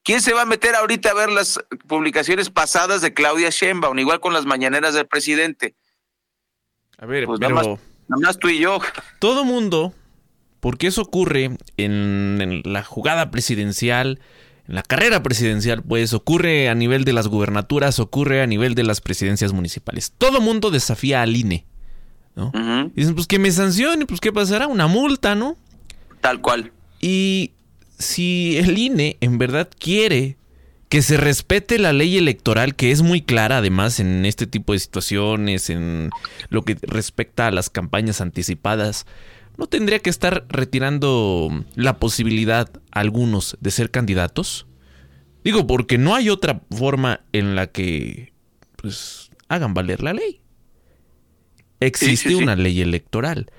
[0.04, 3.98] ¿Quién se va a meter ahorita a ver las publicaciones pasadas de Claudia Sheinbaum?
[4.00, 5.76] Igual con las mañaneras del presidente.
[6.98, 8.80] A ver, Pues pero nada más, nada más tú y yo.
[9.20, 9.94] todo mundo,
[10.60, 14.20] porque eso ocurre en, en la jugada presidencial,
[14.68, 18.84] en la carrera presidencial, pues ocurre a nivel de las gubernaturas, ocurre a nivel de
[18.84, 20.14] las presidencias municipales.
[20.18, 21.66] Todo mundo desafía al INE.
[22.36, 22.52] ¿no?
[22.96, 25.56] Dicen, pues que me sancione, pues qué pasará, una multa, ¿no?
[26.20, 26.72] Tal cual.
[27.00, 27.52] Y
[27.98, 30.38] si el INE en verdad quiere
[30.94, 34.80] que se respete la ley electoral, que es muy clara además en este tipo de
[34.80, 36.12] situaciones, en
[36.50, 39.08] lo que respecta a las campañas anticipadas,
[39.58, 44.68] ¿no tendría que estar retirando la posibilidad a algunos de ser candidatos?
[45.44, 48.32] Digo, porque no hay otra forma en la que
[48.76, 50.42] pues hagan valer la ley.
[51.80, 52.44] Existe sí, sí.
[52.44, 53.52] una ley electoral,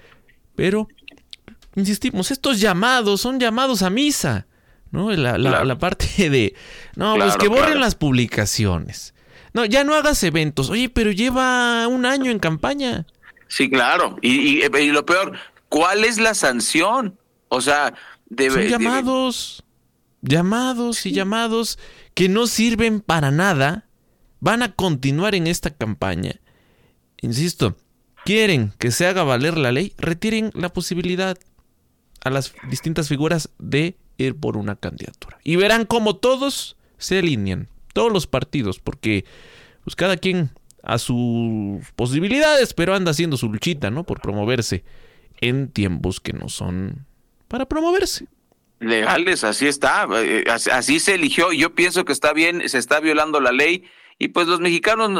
[0.54, 0.86] pero
[1.76, 4.46] insistimos, estos llamados son llamados a misa,
[4.90, 5.10] ¿no?
[5.10, 5.64] La, la- Claro.
[5.64, 6.54] la parte de,
[6.96, 7.80] no, pues Claro, que borren claro.
[7.80, 9.14] las publicaciones.
[9.52, 10.68] No, ya no hagas eventos.
[10.70, 13.06] Oye, pero lleva un año en campaña.
[13.46, 14.16] Sí, claro.
[14.20, 15.32] Y, y, lo peor,
[15.68, 17.16] ¿cuál es la sanción?
[17.48, 17.94] O sea,
[18.26, 19.62] debe, Son llamados,
[20.22, 21.78] llamados y llamados
[22.14, 23.86] que no sirven para nada.
[24.40, 26.40] Van a continuar en esta campaña.
[27.20, 27.76] Insisto,
[28.24, 31.38] quieren que se haga valer la ley, retiren la posibilidad
[32.24, 35.38] a las distintas figuras de ir por una candidatura.
[35.44, 39.24] Y verán cómo todos se alinean, todos los partidos, porque
[39.84, 40.50] pues cada quien
[40.82, 44.04] a sus posibilidades, pero anda haciendo su luchita, ¿no?
[44.04, 44.84] Por promoverse
[45.40, 47.06] en tiempos que no son
[47.48, 48.26] para promoverse.
[48.80, 51.52] Legales, así está, eh, así se eligió.
[51.52, 53.84] Yo pienso que está bien, se está violando la ley.
[54.18, 55.10] Y pues los mexicanos,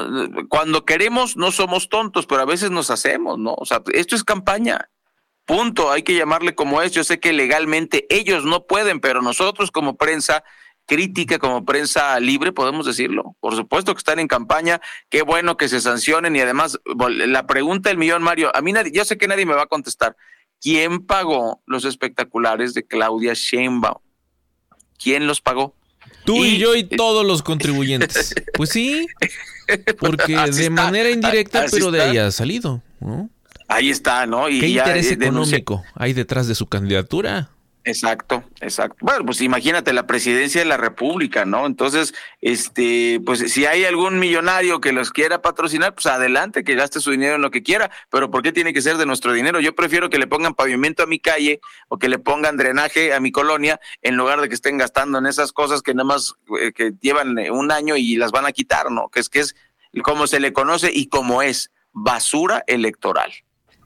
[0.49, 3.55] cuando queremos, no somos tontos, pero a veces nos hacemos, ¿no?
[3.59, 4.89] O sea, esto es campaña.
[5.47, 6.93] Punto, hay que llamarle como es.
[6.93, 10.43] Yo sé que legalmente ellos no pueden, pero nosotros como prensa
[10.87, 13.37] crítica, como prensa libre, podemos decirlo.
[13.41, 16.79] Por supuesto que están en campaña, qué bueno que se sancionen y además
[17.09, 19.67] la pregunta del millón, Mario, a mí nadie, yo sé que nadie me va a
[19.67, 20.17] contestar.
[20.61, 23.99] ¿Quién pagó los espectaculares de Claudia Sheinbaum?
[25.03, 25.75] ¿Quién los pagó?
[26.25, 28.35] Tú y, yo y todos los contribuyentes.
[28.55, 29.09] Pues sí,
[29.99, 33.29] porque de manera indirecta, pero de ahí ha salido, ¿no?
[33.69, 34.49] Ahí está, ¿no?
[34.49, 37.51] Y ¿Qué interés económico hay detrás de su candidatura?
[37.87, 38.97] Exacto, exacto.
[39.03, 41.67] Bueno, pues imagínate la presidencia de la República, ¿no?
[41.67, 47.01] Entonces, este, pues si hay algún millonario que los quiera patrocinar, pues adelante, que gaste
[47.01, 49.61] su dinero en lo que quiera, pero ¿por qué tiene que ser de nuestro dinero?
[49.61, 53.21] Yo prefiero que le pongan pavimento a mi calle o que le pongan drenaje a
[53.21, 56.73] mi colonia en lugar de que estén gastando en esas cosas que nada más eh,
[56.73, 59.11] que llevan eh, un año y las van a quitar, ¿no?
[59.11, 59.55] Que es que es
[60.03, 63.31] como se le conoce y como es basura electoral.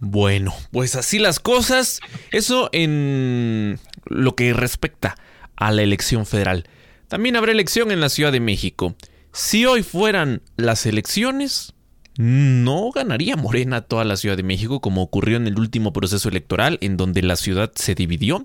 [0.00, 2.00] Bueno, pues así las cosas.
[2.30, 5.16] Eso en lo que respecta
[5.56, 6.68] a la elección federal.
[7.08, 8.94] También habrá elección en la Ciudad de México.
[9.32, 11.74] Si hoy fueran las elecciones,
[12.16, 16.78] no ganaría Morena toda la Ciudad de México como ocurrió en el último proceso electoral
[16.80, 18.44] en donde la ciudad se dividió.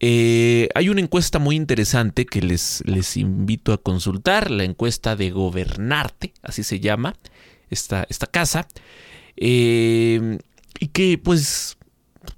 [0.00, 5.30] Eh, hay una encuesta muy interesante que les, les invito a consultar, la encuesta de
[5.30, 7.14] Gobernarte, así se llama
[7.70, 8.66] esta, esta casa.
[9.36, 10.38] Eh,
[10.78, 11.76] y que pues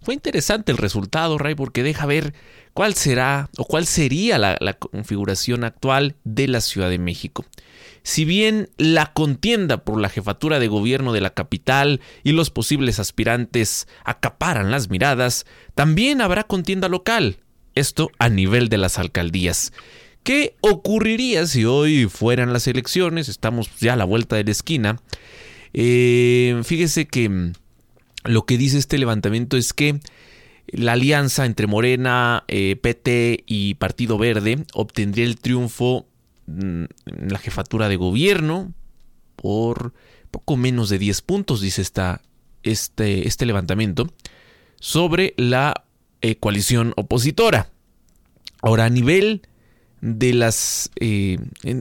[0.03, 2.35] fue interesante el resultado, Ray, porque deja ver
[2.75, 7.45] cuál será o cuál sería la, configuración actual de la Ciudad de México.
[8.03, 13.01] Si bien la contienda por la jefatura de gobierno de la capital y los posibles
[13.01, 17.39] aspirantes acaparan las miradas, también habrá contienda local,
[17.75, 19.73] esto a nivel de las alcaldías.
[20.23, 23.29] ¿Qué ocurriría si hoy fueran las elecciones?
[23.29, 25.01] Estamos ya a la vuelta de la esquina.
[25.79, 27.53] Eh, fíjese que mm,
[28.25, 30.01] lo que dice este levantamiento es que
[30.69, 36.07] la alianza entre Morena, eh, PT y Partido Verde obtendría el triunfo
[36.47, 38.73] mm, en la jefatura de gobierno
[39.37, 39.93] por
[40.31, 42.23] poco menos de 10 puntos, dice esta,
[42.62, 44.11] este, este levantamiento,
[44.81, 45.85] sobre la
[46.23, 47.71] eh, coalición opositora.
[48.62, 49.43] Ahora, a nivel
[50.01, 50.91] de las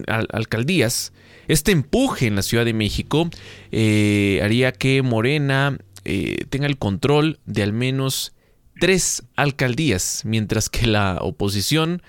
[0.08, 1.14] alcaldías,
[1.48, 3.30] este empuje en la Ciudad de México
[3.72, 8.34] eh, haría que Morena eh, tenga el control de al menos
[8.80, 12.02] tres alcaldías, mientras que la oposición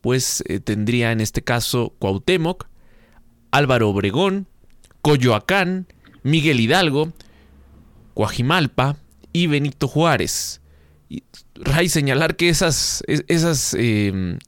[0.00, 2.66] pues eh, tendría en este caso Cuauhtémoc,
[3.50, 4.46] Álvaro Obregón,
[5.02, 5.86] Coyoacán,
[6.22, 7.12] Miguel Hidalgo,
[8.14, 8.96] Coajimalpa
[9.32, 10.60] y Benito Juárez.
[11.08, 11.22] Y
[11.72, 13.76] hay señalar que esas, esas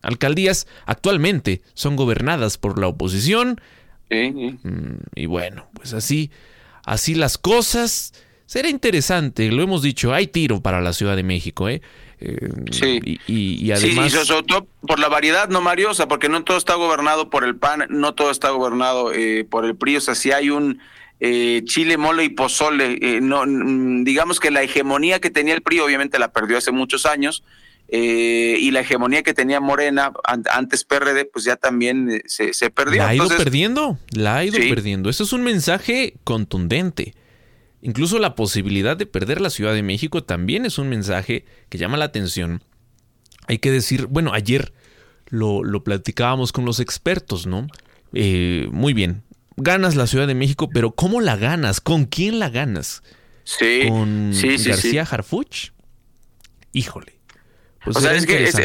[0.03, 3.61] alcaldías actualmente son gobernadas por la oposición,
[4.11, 6.31] Mm, y bueno, pues así,
[6.85, 8.13] así las cosas.
[8.47, 11.83] Será interesante, lo hemos dicho, hay tiro para la Ciudad de México, ¿eh?
[12.21, 13.19] eh sí.
[13.27, 14.13] Y, además...
[14.13, 15.91] Sí, sobre todo por la variedad, ¿no, Mario?
[15.91, 19.45] O sea, porque no todo está gobernado por el PAN, no todo está gobernado eh,
[19.45, 19.97] por el PRI.
[19.97, 20.79] O sea, si hay un
[21.19, 25.81] eh, chile, mole y pozole, no, mm, digamos que la hegemonía que tenía el PRI
[25.81, 27.43] obviamente la perdió hace muchos años,
[27.89, 30.13] eh, y la hegemonía que tenía Morena
[30.51, 33.03] antes PRD, pues ya también eh, se, perdió.
[33.03, 35.09] La ha ido perdiendo, la ha ido perdiendo.
[35.09, 37.15] Eso es un mensaje contundente.
[37.83, 41.97] Incluso la posibilidad de perder la Ciudad de México también es un mensaje que llama
[41.97, 42.63] la atención.
[43.47, 44.73] Hay que decir, bueno, ayer
[45.29, 47.69] lo, platicábamos con los expertos, ¿no?
[48.13, 49.23] Eh, muy bien,
[49.57, 51.81] ganas la Ciudad de México, pero ¿cómo la ganas?
[51.81, 53.05] ¿Con quién la ganas?
[53.45, 55.71] Sí, ¿Con García Harfuch?
[56.73, 57.16] Híjole.
[57.87, 58.61] Pues o sea, es que es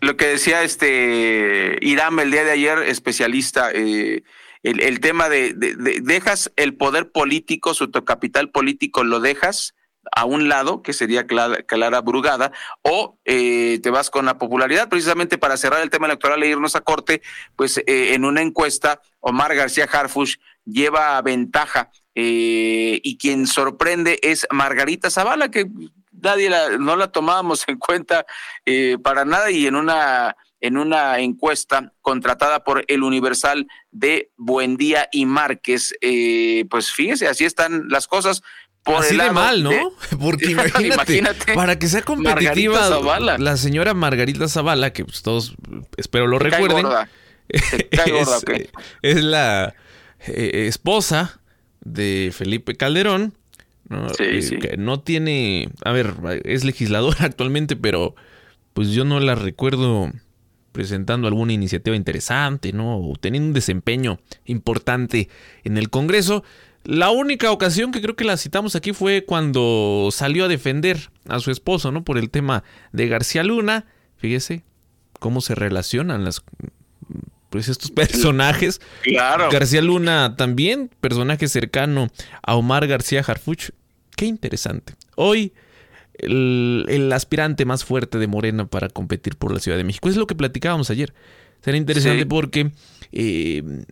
[0.00, 4.22] lo que decía este Irán el día de ayer, especialista, eh,
[4.62, 9.74] el, tema de, dejas el poder político, su capital político, lo dejas
[10.14, 15.38] a un lado, que sería Clara, Brugada, o eh, te vas con la popularidad, precisamente
[15.38, 17.22] para cerrar el tema electoral e irnos a corte,
[17.56, 20.36] pues eh, en una encuesta Omar García Harfush
[20.66, 25.66] lleva ventaja eh, y quien sorprende es Margarita Zavala, que
[26.22, 28.24] nadie la, no la tomábamos en cuenta
[28.64, 35.08] eh, para nada y en una en una encuesta contratada por el Universal de Buendía
[35.10, 38.42] y Márquez, eh, pues fíjese, así están las cosas.
[38.84, 39.70] Por Así el de mal, ¿no?
[39.70, 39.82] de-
[40.20, 45.54] Porque imagínate, Imagínate, para que sea competitiva la señora Margarita Zavala, que pues todos
[45.96, 47.08] espero lo recuerden, gorda.
[48.06, 48.70] Gorda, es, eh,
[49.02, 49.74] es la
[50.26, 51.40] eh, esposa
[51.80, 53.36] de Felipe Calderón,
[53.92, 54.08] ¿no?
[54.10, 54.56] Sí, Eh, sí.
[54.58, 56.14] que no tiene, a ver,
[56.44, 58.14] es legisladora actualmente, pero
[58.72, 60.10] pues yo no la recuerdo
[60.72, 62.96] presentando alguna iniciativa interesante, ¿no?
[62.98, 65.28] O teniendo un desempeño importante
[65.64, 66.42] en el Congreso.
[66.84, 71.38] La única ocasión que creo que la citamos aquí fue cuando salió a defender a
[71.40, 72.02] su esposo, ¿no?
[72.04, 73.84] Por el tema de García Luna.
[74.16, 74.64] Fíjese
[75.20, 76.42] cómo se relacionan las
[77.50, 78.80] pues estos personajes.
[79.02, 79.50] Claro.
[79.50, 82.08] García Luna también, personaje cercano
[82.42, 83.70] a Omar García Harfuch.
[84.22, 84.94] Qué interesante.
[85.16, 85.52] Hoy
[86.14, 90.08] el, el aspirante más fuerte de Morena para competir por la Ciudad de México.
[90.08, 91.12] Es lo que platicábamos ayer.
[91.60, 92.24] Será interesante Sí.
[92.26, 92.70] porque
[93.10, 93.84] eh,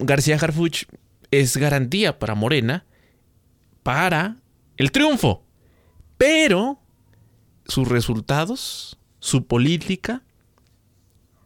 [0.00, 0.86] García Harfuch
[1.30, 2.84] es garantía para Morena
[3.84, 4.38] para
[4.76, 5.44] el triunfo.
[6.18, 6.80] Pero
[7.66, 10.24] sus resultados, su política,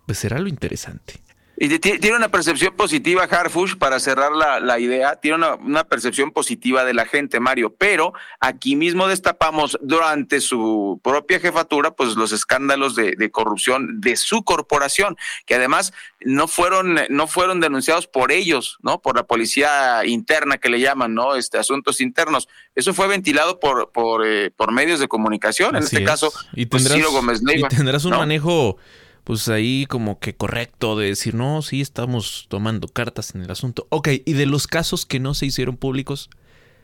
[0.06, 1.20] pues será lo interesante.
[1.62, 6.30] Y tiene una percepción positiva, Harfush, para cerrar la, la idea, tiene una, una percepción
[6.30, 12.32] positiva de la gente, Mario, pero aquí mismo destapamos durante su propia jefatura, pues los
[12.32, 18.32] escándalos de, de corrupción de su corporación, que además no fueron, no fueron denunciados por
[18.32, 19.02] ellos, ¿no?
[19.02, 21.34] Por la policía interna que le llaman, ¿no?
[21.34, 22.48] Este, asuntos internos.
[22.74, 26.06] Eso fue ventilado por, por, eh, por medios de comunicación, en este es.
[26.06, 28.18] caso, y pues, tendrás, Ciro Gómez y Leiva, tendrás un ¿no?
[28.18, 28.78] manejo,
[29.24, 33.86] pues ahí como que correcto de decir, no, sí, estamos tomando cartas en el asunto.
[33.90, 36.30] Ok, y de los casos que no se hicieron públicos,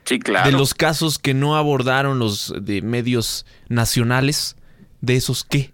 [0.05, 0.51] Sí, claro.
[0.51, 4.57] de los casos que no abordaron los de medios nacionales,
[5.01, 5.72] ¿de esos qué?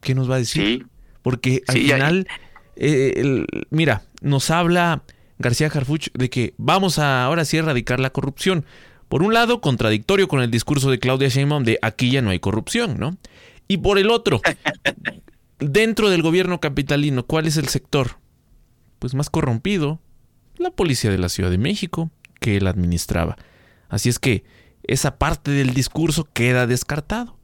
[0.00, 0.86] ¿Qué nos va a decir?
[1.22, 2.28] Porque al Sí, final,
[2.76, 5.02] eh, el- mira, nos habla
[5.38, 8.64] García Harfuch de que vamos a ahora sí erradicar la corrupción.
[9.08, 12.38] Por un lado, contradictorio con el discurso de Claudia Sheinbaum de aquí ya no hay
[12.38, 13.16] corrupción, ¿no?
[13.66, 14.40] Y por el otro,
[15.72, 18.18] dentro del gobierno capitalino, ¿cuál es el sector?
[18.98, 20.00] Pues más corrompido,
[20.56, 22.10] la policía de la Ciudad de México,
[22.40, 23.36] que él administraba.
[23.88, 24.44] Así es que
[24.82, 27.38] esa parte del discurso queda descartado.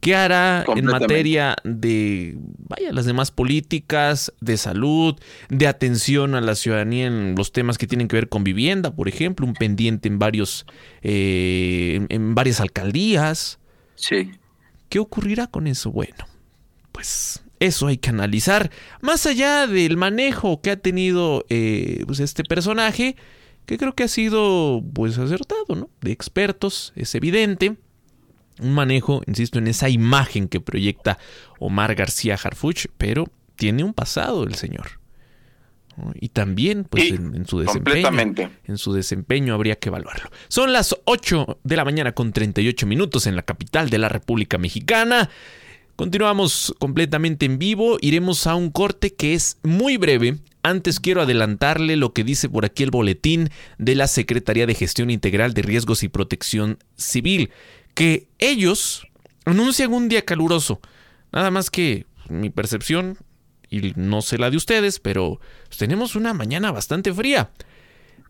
[0.00, 2.36] ¿Qué hará en materia de,
[2.68, 5.14] vaya, las demás políticas, de salud,
[5.48, 9.06] de atención a la ciudadanía en los temas que tienen que ver con vivienda, por
[9.06, 10.66] ejemplo, un pendiente en varios,
[11.02, 13.60] eh, en, en varias alcaldías?
[13.94, 14.32] Sí.
[14.88, 15.92] ¿Qué ocurrirá con eso?
[15.92, 16.26] Bueno,
[16.90, 18.70] pues eso hay que analizar.
[19.00, 23.16] Más allá del manejo que ha tenido eh, pues este personaje,
[23.66, 25.88] que creo que ha sido pues acertado, ¿no?
[26.00, 27.76] De expertos, es evidente.
[28.60, 31.18] Un manejo, insisto, en esa imagen que proyecta
[31.58, 35.00] Omar García Harfuch, pero tiene un pasado el señor.
[35.96, 36.12] ¿no?
[36.20, 38.02] Y también, pues, Sí, en, en su desempeño.
[38.08, 38.50] completamente.
[38.64, 40.30] En su desempeño habría que evaluarlo.
[40.48, 44.58] Son las 8 de la mañana con 38 minutos en la capital de la República
[44.58, 45.30] Mexicana.
[46.02, 47.96] Continuamos completamente en vivo.
[48.00, 50.38] Iremos a un corte que es muy breve.
[50.64, 55.10] Antes quiero adelantarle lo que dice por aquí el boletín de la Secretaría de Gestión
[55.10, 57.50] Integral de Riesgos y Protección Civil,
[57.94, 59.06] que ellos
[59.44, 60.80] anuncian un día caluroso.
[61.30, 63.16] Nada más que mi percepción,
[63.70, 65.38] y no sé la de ustedes, pero
[65.78, 67.52] tenemos una mañana bastante fría.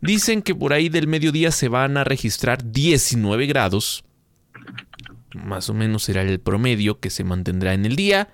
[0.02, 4.04] Dicen que por ahí del mediodía se van a registrar 19 grados.
[5.34, 8.28] Más o menos será el promedio que se mantendrá en el día.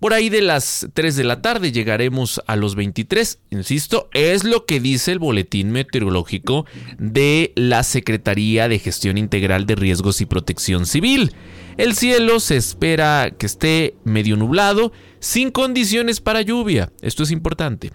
[0.00, 3.38] Por ahí de las 3 de la tarde llegaremos a los 23.
[3.50, 6.66] Insisto, es lo que dice el boletín meteorológico
[6.98, 11.32] de la Secretaría de Gestión Integral de Riesgos y Protección Civil.
[11.78, 14.92] El cielo se espera que esté medio nublado,
[15.26, 16.92] sin condiciones para lluvia.
[17.02, 17.90] Esto es importante.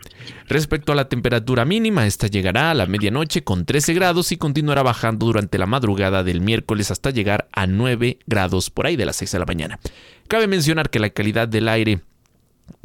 [0.50, 4.84] Respecto a la temperatura mínima, esta llegará a la medianoche con 13 grados y continuará
[4.84, 9.16] bajando durante la madrugada del miércoles hasta llegar a 9 grados por ahí de las
[9.16, 9.80] 6 de la mañana.
[10.28, 12.02] Cabe mencionar que la calidad del aire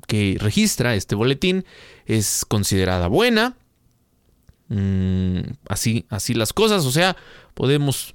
[0.06, 1.64] que registra este boletín
[2.04, 3.56] es considerada buena.
[4.68, 7.16] Mm, así, así las cosas, o sea,
[7.54, 8.14] podemos,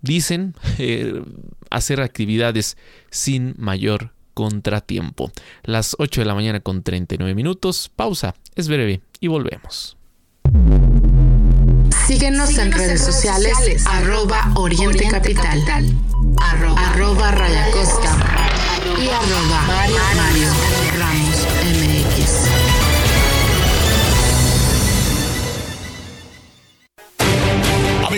[0.00, 1.24] dicen, eh,
[1.70, 2.76] hacer actividades
[3.10, 5.32] sin mayor contratiempo.
[5.64, 9.96] Las 8 de la mañana con 39 minutos, pausa, es breve y volvemos.
[12.06, 15.64] Síguenos en redes sociales, arroba Oriente Capital,
[16.38, 20.48] arroba, arroba Raya y arroba Mario, Mario
[20.98, 22.65] Ramos MX.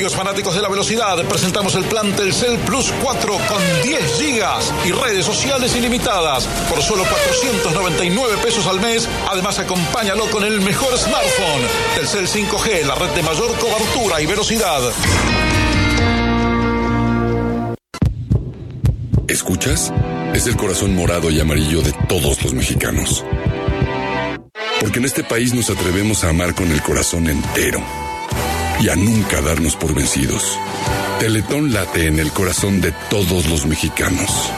[0.07, 5.26] Fanáticos de la velocidad, presentamos el plan Telcel Plus 4 con 10 gigas y redes
[5.26, 9.09] sociales ilimitadas por solo 499 pesos al mes.
[9.28, 11.62] Además, acompáñalo con el mejor smartphone.
[11.96, 14.80] Telcel 5G, la red de mayor cobertura y velocidad.
[19.26, 19.92] ¿Escuchas?
[20.32, 23.24] Es el corazón morado y amarillo de todos los mexicanos.
[24.80, 27.82] Porque en este país nos atrevemos a amar con el corazón entero
[28.81, 30.59] y a nunca darnos por vencidos.
[31.18, 34.51] Teletón late en el corazón de todos los mexicanos.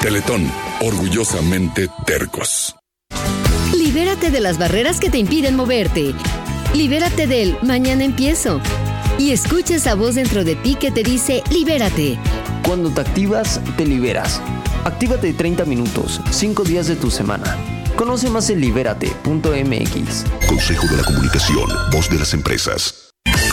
[0.00, 0.50] Teletón,
[0.80, 2.76] orgullosamente tercos.
[3.74, 6.14] Libérate de las barreras que te impiden moverte.
[6.74, 8.60] Libérate del mañana empiezo.
[9.18, 12.18] Y escucha esa voz dentro de ti que te dice libérate.
[12.66, 14.40] Cuando te activas, te liberas.
[14.84, 17.56] Actívate 30 minutos, 5 días de tu semana.
[17.96, 20.24] Conoce más en libérate.mx.
[20.48, 23.13] Consejo de la Comunicación, voz de las empresas.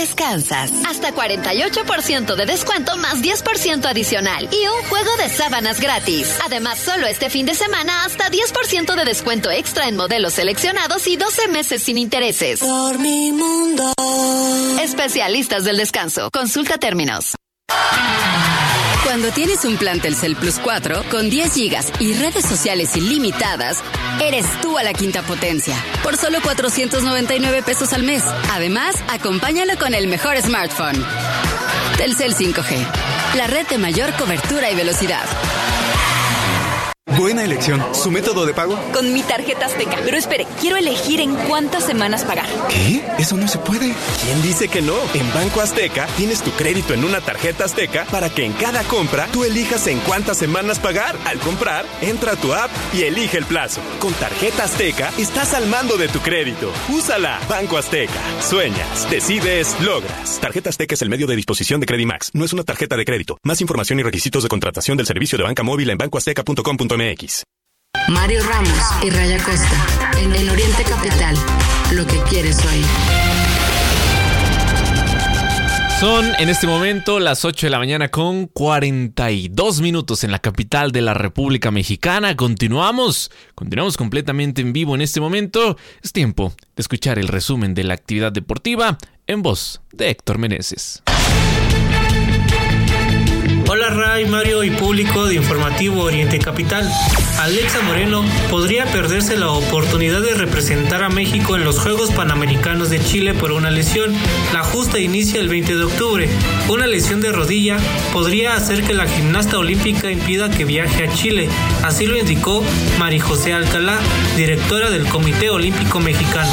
[0.00, 0.72] Descansas?
[0.88, 6.38] Hasta 48% de descuento más 10% adicional y un juego de sábanas gratis.
[6.46, 11.16] Además, solo este fin de semana hasta 10% de descuento extra en modelos seleccionados y
[11.16, 12.60] 12 meses sin intereses.
[12.60, 13.92] Por mi mundo.
[14.82, 16.30] Especialistas del descanso.
[16.32, 17.34] Consulta términos.
[19.10, 23.82] Cuando tienes un plan Telcel Plus 4 con 10 gigas y redes sociales ilimitadas,
[24.22, 25.74] eres tú a la quinta potencia.
[26.04, 28.22] Por solo 499 pesos al mes.
[28.52, 31.04] Además, acompáñalo con el mejor smartphone.
[31.96, 32.86] Telcel 5G.
[33.36, 35.24] La red de mayor cobertura y velocidad.
[37.18, 37.82] Buena elección.
[37.92, 38.78] ¿Su método de pago?
[38.92, 39.96] Con mi tarjeta Azteca.
[40.04, 42.46] Pero espere, quiero elegir en cuántas semanas pagar.
[42.68, 43.02] ¿Qué?
[43.18, 43.94] Eso no se puede.
[44.22, 44.94] ¿Quién dice que no?
[45.14, 49.26] En Banco Azteca tienes tu crédito en una tarjeta Azteca para que en cada compra
[49.32, 51.16] tú elijas en cuántas semanas pagar.
[51.26, 53.80] Al comprar, entra a tu app y elige el plazo.
[53.98, 56.72] Con tarjeta Azteca estás al mando de tu crédito.
[56.88, 57.40] Úsala.
[57.48, 58.20] Banco Azteca.
[58.40, 60.38] Sueñas, decides, logras.
[60.40, 62.30] Tarjeta Azteca es el medio de disposición de Credimax.
[62.34, 63.38] No es una tarjeta de crédito.
[63.42, 66.99] Más información y requisitos de contratación del servicio de banca móvil en bancoazteca.com.mx.
[68.10, 71.34] Mario Ramos y Raya Costa, en el Oriente Capital,
[71.92, 72.84] lo que quieres oír.
[75.98, 80.92] Son en este momento las 8 de la mañana con 42 minutos en la capital
[80.92, 82.36] de la República Mexicana.
[82.36, 85.78] Continuamos, continuamos completamente en vivo en este momento.
[86.02, 91.02] Es tiempo de escuchar el resumen de la actividad deportiva en voz de Héctor Meneses.
[94.20, 96.86] Hola Ray, Mario y público de Informativo Oriente Capital.
[97.38, 103.02] Alexa Moreno podría perderse la oportunidad de representar a México en los Juegos Panamericanos de
[103.02, 104.14] Chile por una lesión.
[104.52, 106.28] La justa inicia el 20 de octubre.
[106.68, 107.78] Una lesión de rodilla
[108.12, 111.48] podría hacer que la gimnasta olímpica impida que viaje a Chile.
[111.82, 112.62] Así lo indicó
[112.98, 113.98] María José Alcalá,
[114.36, 116.52] directora del Comité Olímpico Mexicano.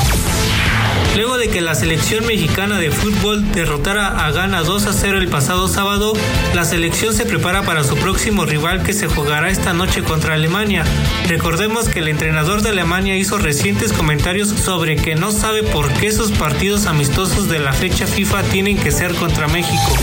[1.16, 5.28] Luego de que la selección mexicana de fútbol derrotara a Ghana 2 a 0 el
[5.28, 6.14] pasado sábado,
[6.53, 10.84] la selección se prepara para su próximo rival que se jugará esta noche contra Alemania.
[11.28, 16.12] Recordemos que el entrenador de Alemania hizo recientes comentarios sobre que no sabe por qué
[16.12, 19.97] sus partidos amistosos de la fecha FIFA tienen que ser contra México.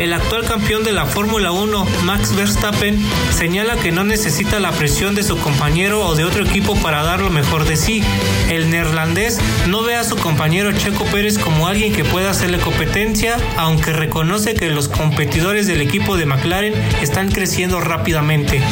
[0.00, 2.98] El actual campeón de la Fórmula 1, Max Verstappen,
[3.36, 7.20] señala que no necesita la presión de su compañero o de otro equipo para dar
[7.20, 8.02] lo mejor de sí.
[8.48, 9.38] El neerlandés
[9.68, 14.54] no ve a su compañero Checo Pérez como alguien que pueda hacerle competencia, aunque reconoce
[14.54, 16.72] que los competidores del equipo de McLaren
[17.02, 18.62] están creciendo rápidamente.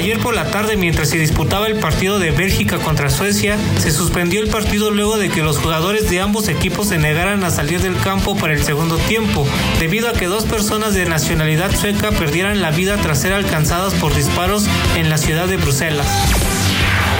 [0.00, 4.40] Ayer por la tarde, mientras se disputaba el partido de Bélgica contra Suecia, se suspendió
[4.40, 7.98] el partido luego de que los jugadores de ambos equipos se negaran a salir del
[7.98, 9.46] campo para el segundo tiempo,
[9.78, 14.14] debido a que dos personas de nacionalidad sueca perdieran la vida tras ser alcanzadas por
[14.14, 14.64] disparos
[14.96, 16.06] en la ciudad de Bruselas.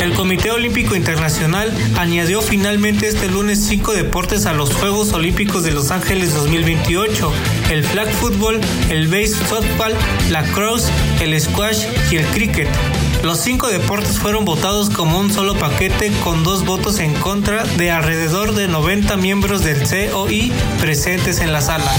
[0.01, 5.73] El Comité Olímpico Internacional añadió finalmente este lunes cinco deportes a los Juegos Olímpicos de
[5.73, 7.31] Los Ángeles 2028,
[7.71, 8.61] el flag football,
[8.91, 9.95] el base softball,
[10.31, 10.89] la cross,
[11.21, 12.69] el squash y el cricket.
[13.23, 17.91] Los cinco deportes fueron votados como un solo paquete con dos votos en contra de
[17.91, 21.93] alrededor de 90 miembros del COI presentes en la sala.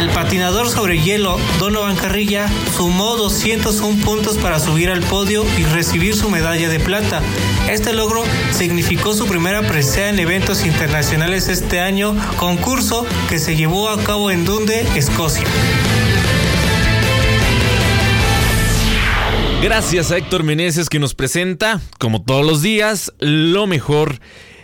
[0.00, 6.14] El patinador sobre hielo Donovan Carrilla sumó 201 puntos para subir al podio y recibir
[6.14, 7.20] su medalla de plata.
[7.68, 8.22] Este logro
[8.52, 14.30] significó su primera presea en eventos internacionales este año, concurso que se llevó a cabo
[14.30, 15.44] en Dundee, Escocia.
[19.60, 24.20] Gracias a Héctor Meneses que nos presenta, como todos los días, lo mejor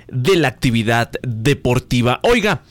[0.06, 2.20] de la actividad deportiva.
[2.22, 2.62] Oiga,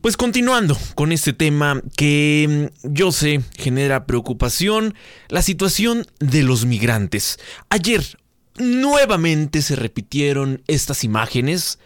[0.00, 4.94] pues continuando con este tema que mm, yo sé genera preocupación,
[5.28, 7.38] la situación de los migrantes.
[7.68, 8.02] Ayer
[8.58, 11.78] nuevamente se repitieron estas imágenes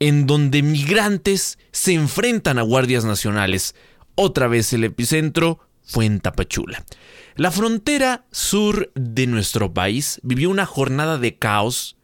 [0.00, 3.74] en donde migrantes se enfrentan a guardias nacionales.
[4.14, 6.84] Otra vez el epicentro fue en Tapachula.
[7.34, 11.96] La frontera sur de nuestro país vivió una jornada de caos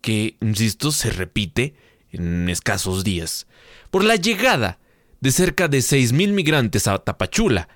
[0.00, 1.74] que, insisto, se repite
[2.10, 3.46] en escasos días,
[3.90, 4.78] por la llegada
[5.20, 7.68] de cerca de 6.000 migrantes a Tapachula,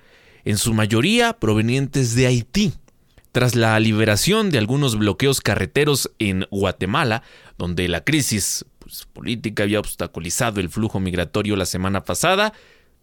[0.45, 2.73] en su mayoría provenientes de Haití.
[3.31, 7.23] Tras la liberación de algunos bloqueos carreteros en Guatemala,
[7.57, 12.53] donde la crisis pues, política había obstaculizado el flujo migratorio la semana pasada,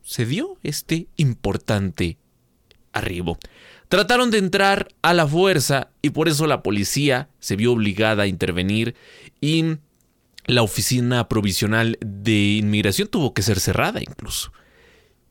[0.02, 2.16] se dio este importante
[2.92, 3.38] arribo.
[3.88, 8.28] Trataron de entrar a la fuerza y por eso la policía se vio obligada a
[8.28, 8.94] intervenir
[9.40, 9.78] y
[10.50, 14.52] la oficina provisional de inmigración tuvo que ser cerrada incluso.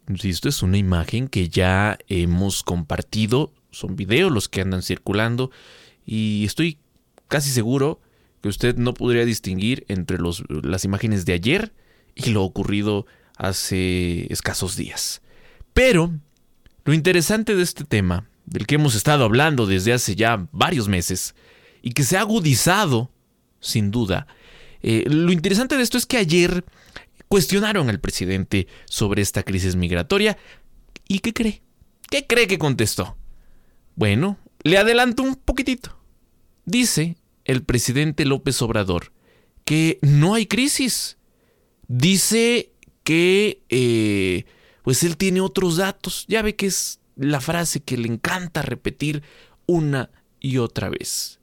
[0.07, 5.51] Insisto, es una imagen que ya hemos compartido, son videos los que andan circulando
[6.05, 6.79] y estoy
[7.27, 8.01] casi seguro
[8.41, 11.73] que usted no podría distinguir entre las imágenes de ayer
[12.15, 13.05] y lo ocurrido
[13.37, 15.21] hace escasos días.
[15.73, 16.13] Pero
[16.85, 21.35] lo interesante de este tema, del que hemos estado hablando desde hace ya varios meses
[21.83, 23.11] y que se ha agudizado,
[23.59, 24.25] sin duda,
[24.81, 26.63] eh, lo interesante de esto es que ayer
[27.27, 30.37] cuestionaron al presidente sobre esta crisis migratoria.
[31.07, 31.61] ¿Y qué cree?
[32.09, 33.17] ¿Qué cree que contestó?
[33.95, 35.97] Bueno, le adelanto un poquitito.
[36.65, 39.11] Dice el presidente López Obrador
[39.63, 41.17] que no hay crisis.
[41.87, 42.71] Dice
[43.03, 44.45] que eh,
[44.83, 46.25] pues él tiene otros datos.
[46.27, 49.21] Ya ve que es la frase que le encanta repetir
[49.67, 50.09] una
[50.39, 51.39] y otra vez.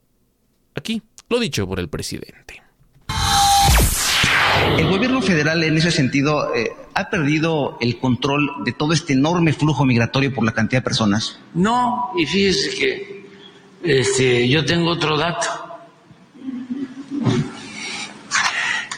[0.75, 2.66] Aquí, lo dicho por el presidente.
[4.79, 9.53] El gobierno federal en ese sentido eh, ha perdido el control de todo este enorme
[9.53, 11.39] flujo migratorio por la cantidad de personas.
[11.55, 13.27] No, y fíjese que
[13.83, 15.47] este, yo tengo otro dato.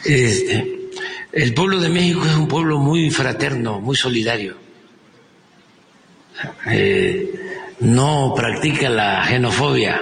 [0.05, 0.89] Este,
[1.31, 4.55] el pueblo de México es un pueblo muy fraterno, muy solidario.
[6.71, 10.01] Eh, no practica la xenofobia.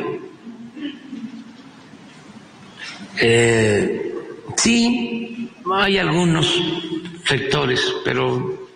[3.20, 4.13] Eh,
[4.55, 6.61] sí, hay algunos
[7.26, 8.70] sectores, pero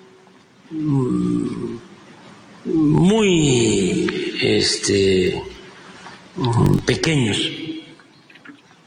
[0.72, 1.76] mm,
[2.66, 5.42] muy este,
[6.86, 7.38] pequeños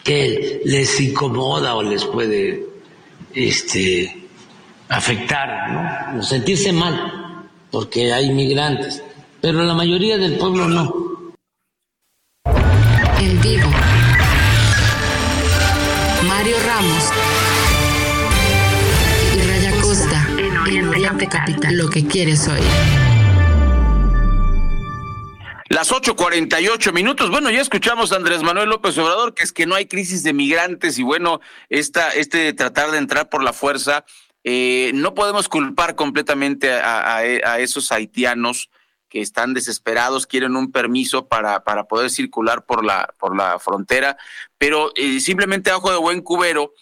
[0.03, 2.67] que les incomoda o les puede
[3.35, 4.29] este,
[4.89, 7.25] afectar, sentirse mal
[7.71, 9.03] porque hay inmigrantes,
[9.41, 11.33] pero la mayoría del pueblo no.
[13.19, 13.41] En
[21.29, 21.77] Capital.
[21.77, 22.61] Lo que quieres hoy.
[25.75, 27.31] Las 8:48 minutos.
[27.31, 30.33] Bueno, ya escuchamos a Andrés Manuel López Obrador, que es que no hay crisis de
[30.33, 34.05] migrantes y bueno, esta, este tratar de entrar por la fuerza,
[34.45, 37.25] eh, no podemos culpar completamente a,
[37.59, 38.70] esos haitianos
[39.09, 44.16] que están desesperados, quieren un permiso para, para poder circular por la, por la frontera,
[44.59, 46.72] pero eh, simplemente a ojo de buen cubero,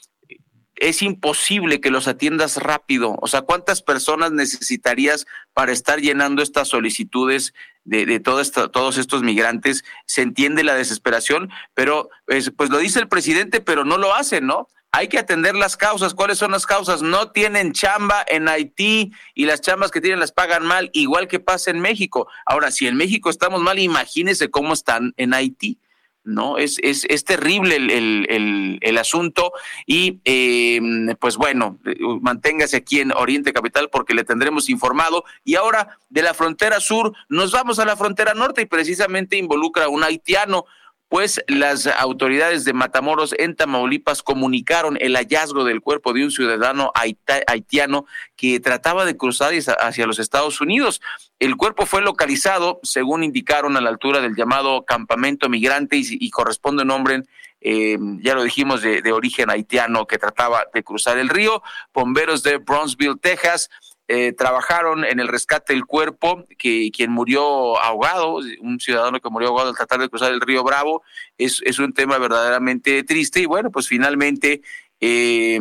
[0.77, 3.17] es imposible que los atiendas rápido.
[3.21, 7.55] O sea, ¿cuántas personas necesitarías para estar llenando estas solicitudes
[7.85, 9.85] de, de todos estos migrantes?
[10.07, 14.41] Se entiende la desesperación, pero pues, pues lo dice el presidente, pero no lo hace,
[14.41, 14.69] ¿no?
[14.95, 16.13] Hay que atender las causas.
[16.13, 17.01] ¿Cuáles son las causas?
[17.01, 21.41] No tienen chamba en Haití y las chambas que tienen las pagan mal, igual que
[21.41, 22.29] pasa en México.
[22.45, 25.79] Ahora, si en México estamos mal, imagínense cómo están en Haití.
[26.25, 26.59] ¿No?
[26.59, 29.53] Es, es, es terrible el, el, el, asunto
[29.87, 30.81] y eh,
[31.19, 31.79] pues bueno,
[32.21, 35.25] manténgase aquí en Oriente Capital porque le tendremos informado.
[35.45, 39.85] Y ahora de la frontera sur nos vamos a la frontera norte y precisamente involucra
[39.85, 40.67] a un haitiano
[41.13, 46.91] pues las autoridades de Matamoros en Tamaulipas comunicaron el hallazgo del cuerpo de un ciudadano
[46.95, 51.03] haitiano que trataba de cruzar hacia los Estados Unidos.
[51.43, 56.83] El cuerpo fue localizado, según indicaron, a la altura del llamado campamento migrante y, corresponde
[56.83, 57.25] a un hombre,
[57.61, 61.61] eh, ya lo dijimos, de, origen haitiano que trataba de cruzar el río.
[61.93, 63.71] Bomberos de Bronzeville, Texas,
[64.07, 69.49] eh, trabajaron en el rescate del cuerpo, que quien murió ahogado, un ciudadano que murió
[69.49, 71.03] ahogado al tratar de cruzar el río Bravo,
[71.39, 74.63] es, un tema verdaderamente triste y bueno, pues finalmente,
[75.01, 75.59] eh,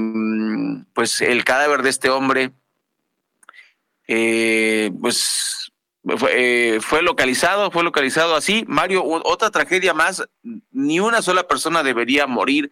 [0.93, 2.51] pues el cadáver de este hombre,
[4.05, 5.70] pues
[6.17, 8.63] fue, fue, localizado, fue localizado así.
[8.67, 10.23] Mario, otra tragedia más,
[10.71, 12.71] ni una sola persona debería morir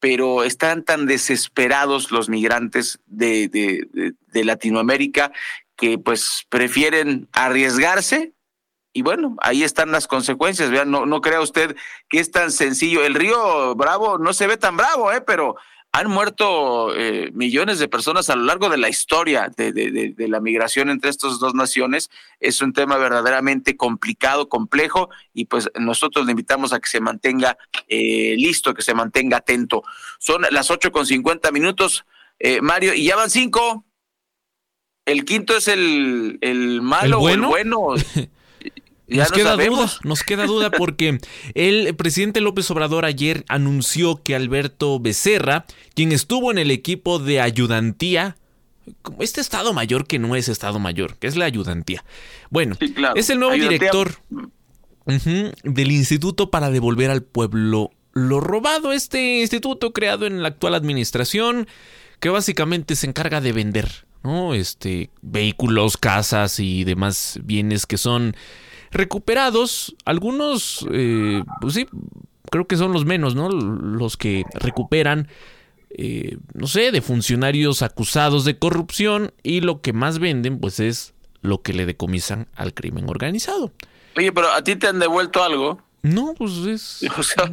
[0.00, 5.32] pero están tan desesperados los migrantes de, de, Latinoamérica
[5.76, 8.32] que pues prefieren arriesgarse
[8.92, 10.70] y bueno, ahí están las consecuencias.
[10.86, 11.76] No, no crea usted
[12.08, 13.04] que es tan sencillo.
[13.04, 15.20] El río Bravo no se ve tan bravo, ¿eh?
[15.20, 15.56] pero
[15.92, 20.28] han muerto eh, millones de personas a lo largo de la historia de, de, de,
[20.28, 22.10] la migración entre estas dos naciones.
[22.40, 27.56] Es un tema verdaderamente complicado, complejo, y pues nosotros le invitamos a que se mantenga
[27.88, 29.82] eh, listo, que se mantenga atento.
[30.18, 32.04] Son las ocho con cincuenta minutos,
[32.38, 33.84] eh, Mario, y ya van cinco.
[35.06, 37.48] El quinto es el, el malo ¿El bueno?
[37.48, 38.04] o el bueno.
[39.08, 41.18] Ya nos queda duda, nos queda duda porque
[41.54, 47.40] el presidente López Obrador ayer anunció que Alberto Becerra, quien estuvo en el equipo de
[47.40, 48.36] ayudantía,
[49.18, 52.04] este Estado Mayor que no es Estado Mayor, que es la ayudantía.
[52.50, 53.14] Bueno, sí, claro.
[53.16, 53.78] es el nuevo ayudantía.
[53.78, 54.50] director uh
[55.06, 58.92] -huh, del Instituto para devolver al pueblo lo robado.
[58.92, 61.66] Este instituto creado en la actual administración,
[62.20, 64.54] que básicamente se encarga de vender, ¿no?
[64.54, 68.36] Este, vehículos, casas y demás bienes que son
[68.90, 71.86] recuperados, algunos, eh, pues sí,
[72.50, 73.48] creo que son los menos, ¿no?
[73.48, 75.28] Los que recuperan,
[75.90, 81.14] eh, no sé, de funcionarios acusados de corrupción y lo que más venden, pues es
[81.40, 83.72] lo que le decomisan al crimen organizado.
[84.16, 85.80] Oye, pero a ti te han devuelto algo.
[86.02, 87.06] No, pues es.
[87.18, 87.44] O sea,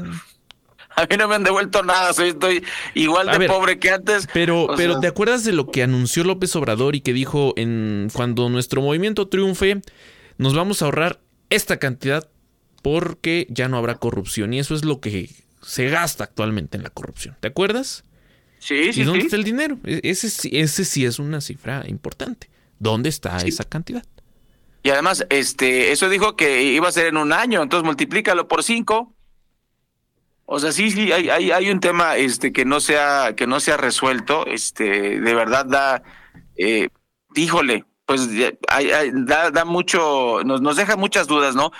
[0.95, 2.63] a mí no me han devuelto nada, soy, estoy
[2.93, 4.27] igual de ver, pobre que antes.
[4.33, 7.53] Pero, o pero sea, ¿te acuerdas de lo que anunció López Obrador y que dijo
[7.57, 9.81] en cuando nuestro movimiento triunfe,
[10.37, 11.19] nos vamos a ahorrar
[11.55, 12.29] esta cantidad
[12.81, 15.29] porque ya no habrá corrupción y eso es lo que
[15.61, 17.35] se gasta actualmente en la corrupción.
[17.39, 18.03] ¿Te acuerdas?
[18.59, 19.01] Sí, sí.
[19.01, 19.25] ¿Y dónde sí.
[19.27, 19.79] está el dinero?
[19.83, 22.49] E-, Ese, ese sí es una cifra importante.
[22.79, 23.49] ¿Dónde está sí.
[23.49, 24.05] esa cantidad?
[24.83, 28.63] Y además, este, eso dijo que iba a ser en un año, entonces multiplícalo por
[28.63, 29.15] cinco.
[30.45, 33.47] O sea, sí, sí, hay, hay, hay un tema este, que no se ha, que
[33.47, 34.45] no se ha resuelto.
[34.45, 36.03] Este, de verdad da,
[36.55, 36.89] eh,
[37.33, 38.29] híjole, pues
[38.67, 41.71] hay, hay, da, mucho, nos, nos deja muchas dudas, ¿no?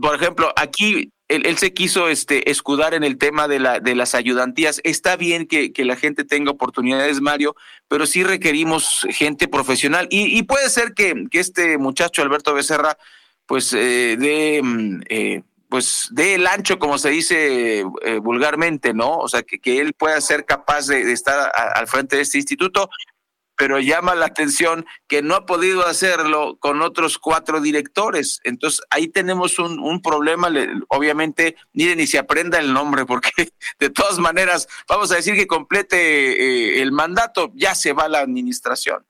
[0.00, 3.94] Por ejemplo, aquí él, él, se quiso este, escudar en el tema de, la, de
[3.94, 4.80] las ayudantías.
[4.84, 7.56] Está bien que, que, la gente tenga oportunidades, Mario,
[7.88, 10.06] pero sí requerimos gente profesional.
[10.10, 12.96] Y, y puede ser que, que, este muchacho, Alberto Becerra,
[13.46, 14.62] pues eh, de...
[15.08, 19.16] Eh, pues de el ancho, como se dice eh, vulgarmente, ¿no?
[19.16, 22.88] O sea, que, que él pueda ser capaz de, estar al frente de este instituto,
[23.56, 28.40] pero llama la atención que no ha podido hacerlo con otros cuatro directores.
[28.44, 33.30] Entonces ahí tenemos un, un problema, le, obviamente, ni ni se aprenda el nombre, porque
[33.78, 38.20] de todas maneras vamos a decir que complete eh, el mandato, ya se va la
[38.20, 39.04] administración.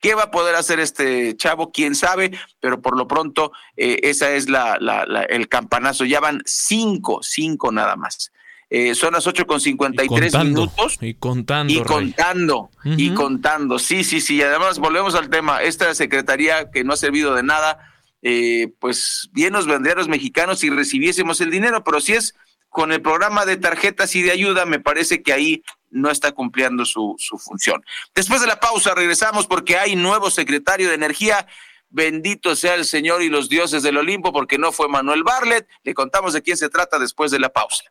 [0.00, 1.72] ¿Qué va a poder hacer este chavo?
[1.72, 2.30] ¿Quién sabe?
[2.60, 6.04] Pero por lo pronto, eh, esa es la, la, la, el campanazo.
[6.04, 8.30] Ya van cinco, cinco nada más.
[8.68, 10.98] Eh, son las 8 con 53 y minutos.
[11.00, 11.72] Y contando.
[11.72, 12.94] Y contando, uh -huh.
[12.98, 13.78] y contando.
[13.78, 14.42] Sí, sí, sí.
[14.42, 15.62] Además, volvemos al tema.
[15.62, 17.78] Esta secretaría que no ha servido de nada,
[18.22, 22.34] eh, pues bien nos vendría a los mexicanos si recibiésemos el dinero, pero si es
[22.68, 26.84] con el programa de tarjetas y de ayuda, me parece que ahí no está cumpliendo
[26.84, 27.84] su, su función.
[28.14, 31.46] Después de la pausa, regresamos porque hay nuevo secretario de Energía.
[31.88, 35.68] Bendito sea el Señor y los dioses del Olimpo, porque no fue Manuel Barlet.
[35.84, 37.84] Le contamos de quién se trata después de la pausa.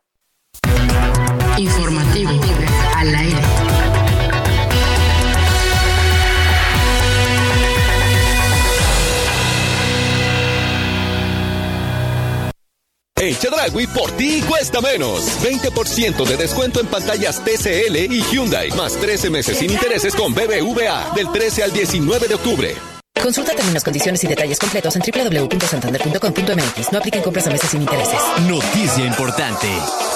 [1.58, 2.30] Informativo
[2.96, 3.40] al aire.
[13.18, 15.42] En Chedragui por ti cuesta menos.
[15.42, 21.12] 20% de descuento en pantallas TCL y Hyundai, más 13 meses sin intereses con BBVA
[21.14, 22.95] del 13 al 19 de octubre.
[23.26, 26.92] Consulta términos, condiciones y detalles completos en www.santander.com.mx.
[26.92, 28.20] No apliquen compras a meses sin intereses.
[28.46, 29.66] Noticia importante.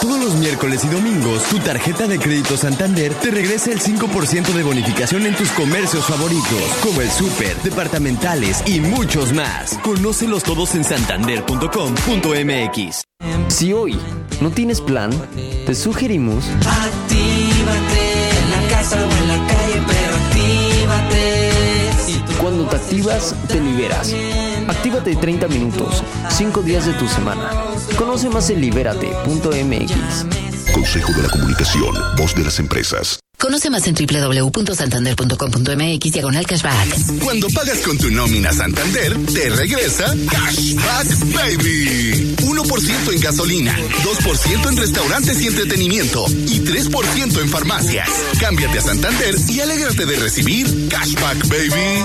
[0.01, 4.63] Todos los miércoles y domingos, tu tarjeta de crédito Santander te regresa el 5% de
[4.63, 9.77] bonificación en tus comercios favoritos, como el súper, departamentales y muchos más.
[9.83, 13.03] Conócelos todos en santander.com.mx.
[13.49, 13.99] Si hoy
[14.41, 15.11] no tienes plan,
[15.67, 16.45] te sugerimos...
[16.49, 19.05] Actívate en la casa
[22.71, 24.14] te activas, te liberas.
[24.68, 27.51] Actívate 30 minutos, 5 días de tu semana.
[27.99, 29.93] Conoce más en libérate.mx.
[30.73, 33.18] Consejo de la Comunicación, voz de las empresas.
[33.39, 37.23] Conoce más en www.santander.com.mx diagonal cashback.
[37.25, 42.37] Cuando pagas con tu nómina Santander, te regresa Cashback Baby.
[42.37, 48.11] 1% en gasolina, 2% en restaurantes y entretenimiento y 3% en farmacias.
[48.39, 52.05] Cámbiate a Santander y alégrate de recibir Cashback Baby.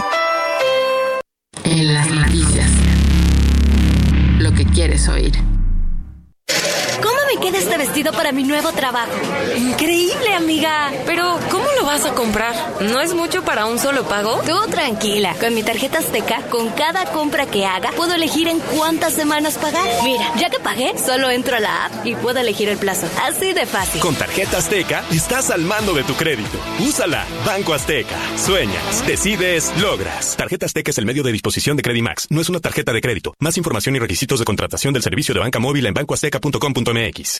[8.12, 9.12] Para mi nuevo trabajo?
[9.58, 10.92] Increíble, amiga.
[11.06, 12.54] Pero, ¿cómo lo vas a comprar?
[12.82, 14.42] ¿No es mucho para un solo pago?
[14.46, 15.36] Tú tranquila.
[15.40, 19.88] Con mi tarjeta Azteca, con cada compra que haga, puedo elegir en cuántas semanas pagar.
[20.04, 23.08] Mira, ya que pagué, solo entro a la app y puedo elegir el plazo.
[23.24, 24.02] Así de fácil.
[24.02, 26.58] Con tarjeta Azteca, estás al mando de tu crédito.
[26.80, 27.26] Úsala.
[27.46, 28.16] Banco Azteca.
[28.38, 30.36] Sueñas, decides, logras.
[30.38, 32.28] Tarjeta Azteca es el medio de disposición de Credimax.
[32.30, 33.34] No es una tarjeta de crédito.
[33.40, 37.40] Más información y requisitos de contratación del servicio de banca móvil en bancoazteca.com.mx.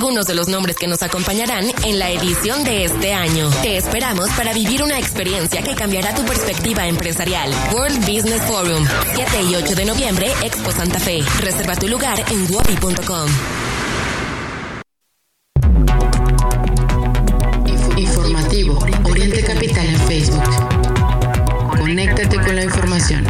[0.01, 3.51] de los nombres que nos acompañarán en la edición de este año.
[3.61, 7.51] Te esperamos para vivir una experiencia que cambiará tu perspectiva empresarial.
[7.71, 8.83] World Business Forum,
[9.13, 11.23] 7 y 8 de noviembre, Expo Santa Fe.
[11.41, 13.29] Reserva tu lugar en wopi.com.
[17.95, 21.77] Informativo Oriente Capital en Facebook.
[21.77, 23.23] Conéctate con la información.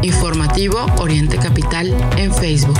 [0.00, 1.94] Informativo Oriente Capital.
[2.16, 2.78] En Facebook.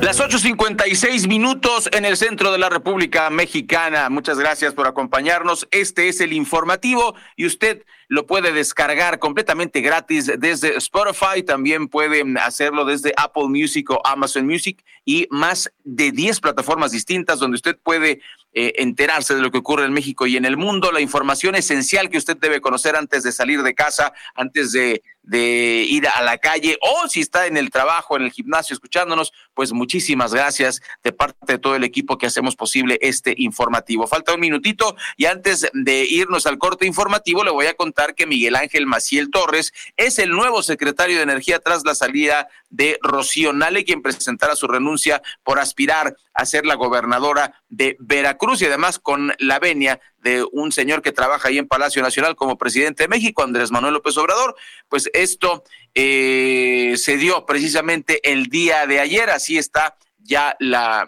[0.00, 4.08] Las 8.56 minutos en el centro de la República Mexicana.
[4.08, 5.66] Muchas gracias por acompañarnos.
[5.72, 11.42] Este es el informativo y usted lo puede descargar completamente gratis desde Spotify.
[11.42, 17.38] También puede hacerlo desde Apple Music o Amazon Music y más de 10 plataformas distintas
[17.38, 18.20] donde usted puede
[18.54, 22.08] eh, enterarse de lo que ocurre en México y en el mundo, la información esencial
[22.08, 26.38] que usted debe conocer antes de salir de casa, antes de, de ir a la
[26.38, 31.12] calle o si está en el trabajo, en el gimnasio escuchándonos, pues muchísimas gracias de
[31.12, 34.06] parte de todo el equipo que hacemos posible este informativo.
[34.06, 38.26] Falta un minutito y antes de irnos al corte informativo le voy a contar que
[38.26, 43.52] Miguel Ángel Maciel Torres es el nuevo secretario de Energía tras la salida de Rocío
[43.52, 49.00] Nale, quien presentará su renuncia por aspirar a ser la gobernadora de Veracruz y además
[49.00, 53.08] con la venia de un señor que trabaja ahí en Palacio Nacional como presidente de
[53.08, 54.54] México, Andrés Manuel López Obrador,
[54.88, 59.96] pues esto eh, se dio precisamente el día de ayer, así está
[60.28, 61.06] ya la,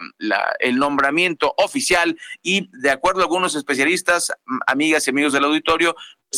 [0.59, 4.33] el nombramiento oficial y de acuerdo a algunos especialistas,
[4.65, 5.95] amigas y amigos del auditorio,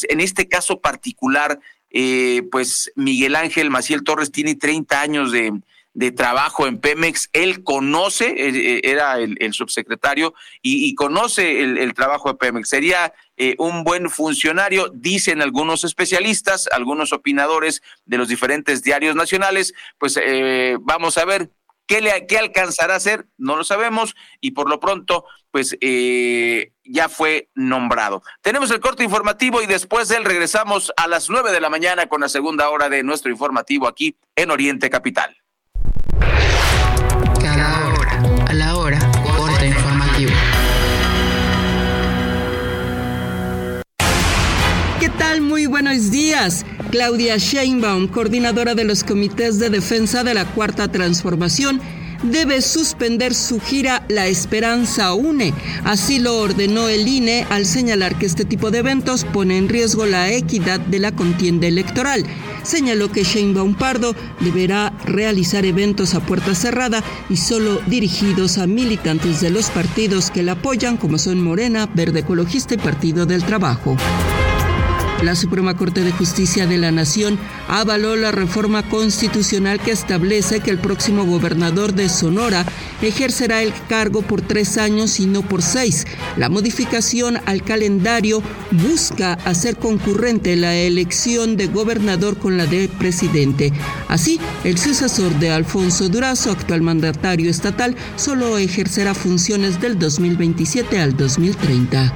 [0.10, 5.54] en este caso particular, eh, pues Miguel Ángel Maciel Torres tiene 30 años de,
[5.94, 11.94] de trabajo en Pemex, él conoce, eh, era el, subsecretario, y, y conoce el, el,
[11.94, 12.70] trabajo de Pemex.
[12.70, 19.74] Sería eh, un buen funcionario, dicen algunos especialistas, algunos opinadores de los diferentes diarios nacionales,
[20.00, 21.50] pues eh, vamos a ver.
[21.86, 23.28] ¿Qué, le, ¿Qué alcanzará a hacer?
[23.38, 28.24] No lo sabemos y por lo pronto, pues eh, ya fue nombrado.
[28.42, 32.08] Tenemos el corte informativo y después de él regresamos a las nueve de la mañana
[32.08, 35.36] con la segunda hora de nuestro informativo aquí en Oriente Capital.
[45.18, 45.42] Tal?
[45.42, 46.66] Muy buenos días.
[46.92, 51.82] Claudia Sheinbaum, coordinadora de los comités de defensa de la Cuarta Transformación,
[52.24, 55.54] debe suspender su gira La Esperanza Une.
[55.84, 60.06] Así lo ordenó el INE al señalar que este tipo de eventos pone en riesgo
[60.06, 62.26] la equidad de la contienda electoral.
[62.64, 69.42] Señaló que Sheinbaum Pardo deberá realizar eventos a puerta cerrada y solo dirigidos a militantes
[69.42, 73.98] de los partidos que la apoyan, como son Morena, Verde Ecologista y Partido del Trabajo.
[75.24, 80.70] La Suprema Corte de Justicia de la Nación avaló la reforma constitucional que establece que
[80.70, 82.66] el próximo gobernador de Sonora
[83.02, 86.06] ejercerá el cargo por tres años y no por seis.
[86.36, 93.72] La modificación al calendario busca hacer concurrente la elección de gobernador con la de presidente.
[94.10, 101.16] Así, el sucesor de Alfonso Durazo, actual mandatario estatal, solo ejercerá funciones del 2027 al
[101.16, 102.14] 2030.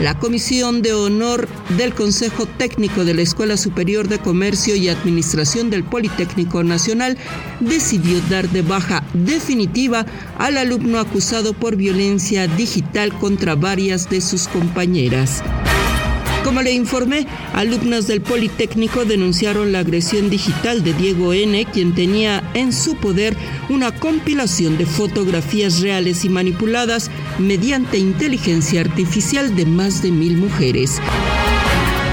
[0.00, 1.46] La Comisión de Honor
[1.76, 7.18] del Consejo Técnico de la Escuela Superior de Comercio y Administración del Politécnico Nacional
[7.60, 10.06] decidió dar de baja definitiva
[10.38, 15.42] al alumno acusado por violencia digital contra varias de sus compañeras.
[16.44, 22.42] Como le informé, alumnas del Politécnico denunciaron la agresión digital de Diego N., quien tenía
[22.54, 23.36] en su poder
[23.68, 30.98] una compilación de fotografías reales y manipuladas mediante inteligencia artificial de más de mil mujeres.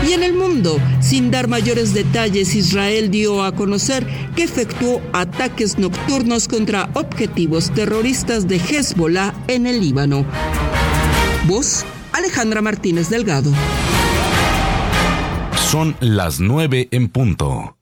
[0.07, 4.05] Y en el mundo, sin dar mayores detalles, Israel dio a conocer
[4.36, 10.25] que efectuó ataques nocturnos contra objetivos terroristas de Hezbollah en el Líbano.
[11.45, 13.51] Voz Alejandra Martínez Delgado.
[15.72, 17.76] Son las 9 en punto.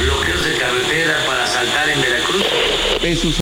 [0.00, 3.41] bloqueos de carretera para saltar en Veracruz.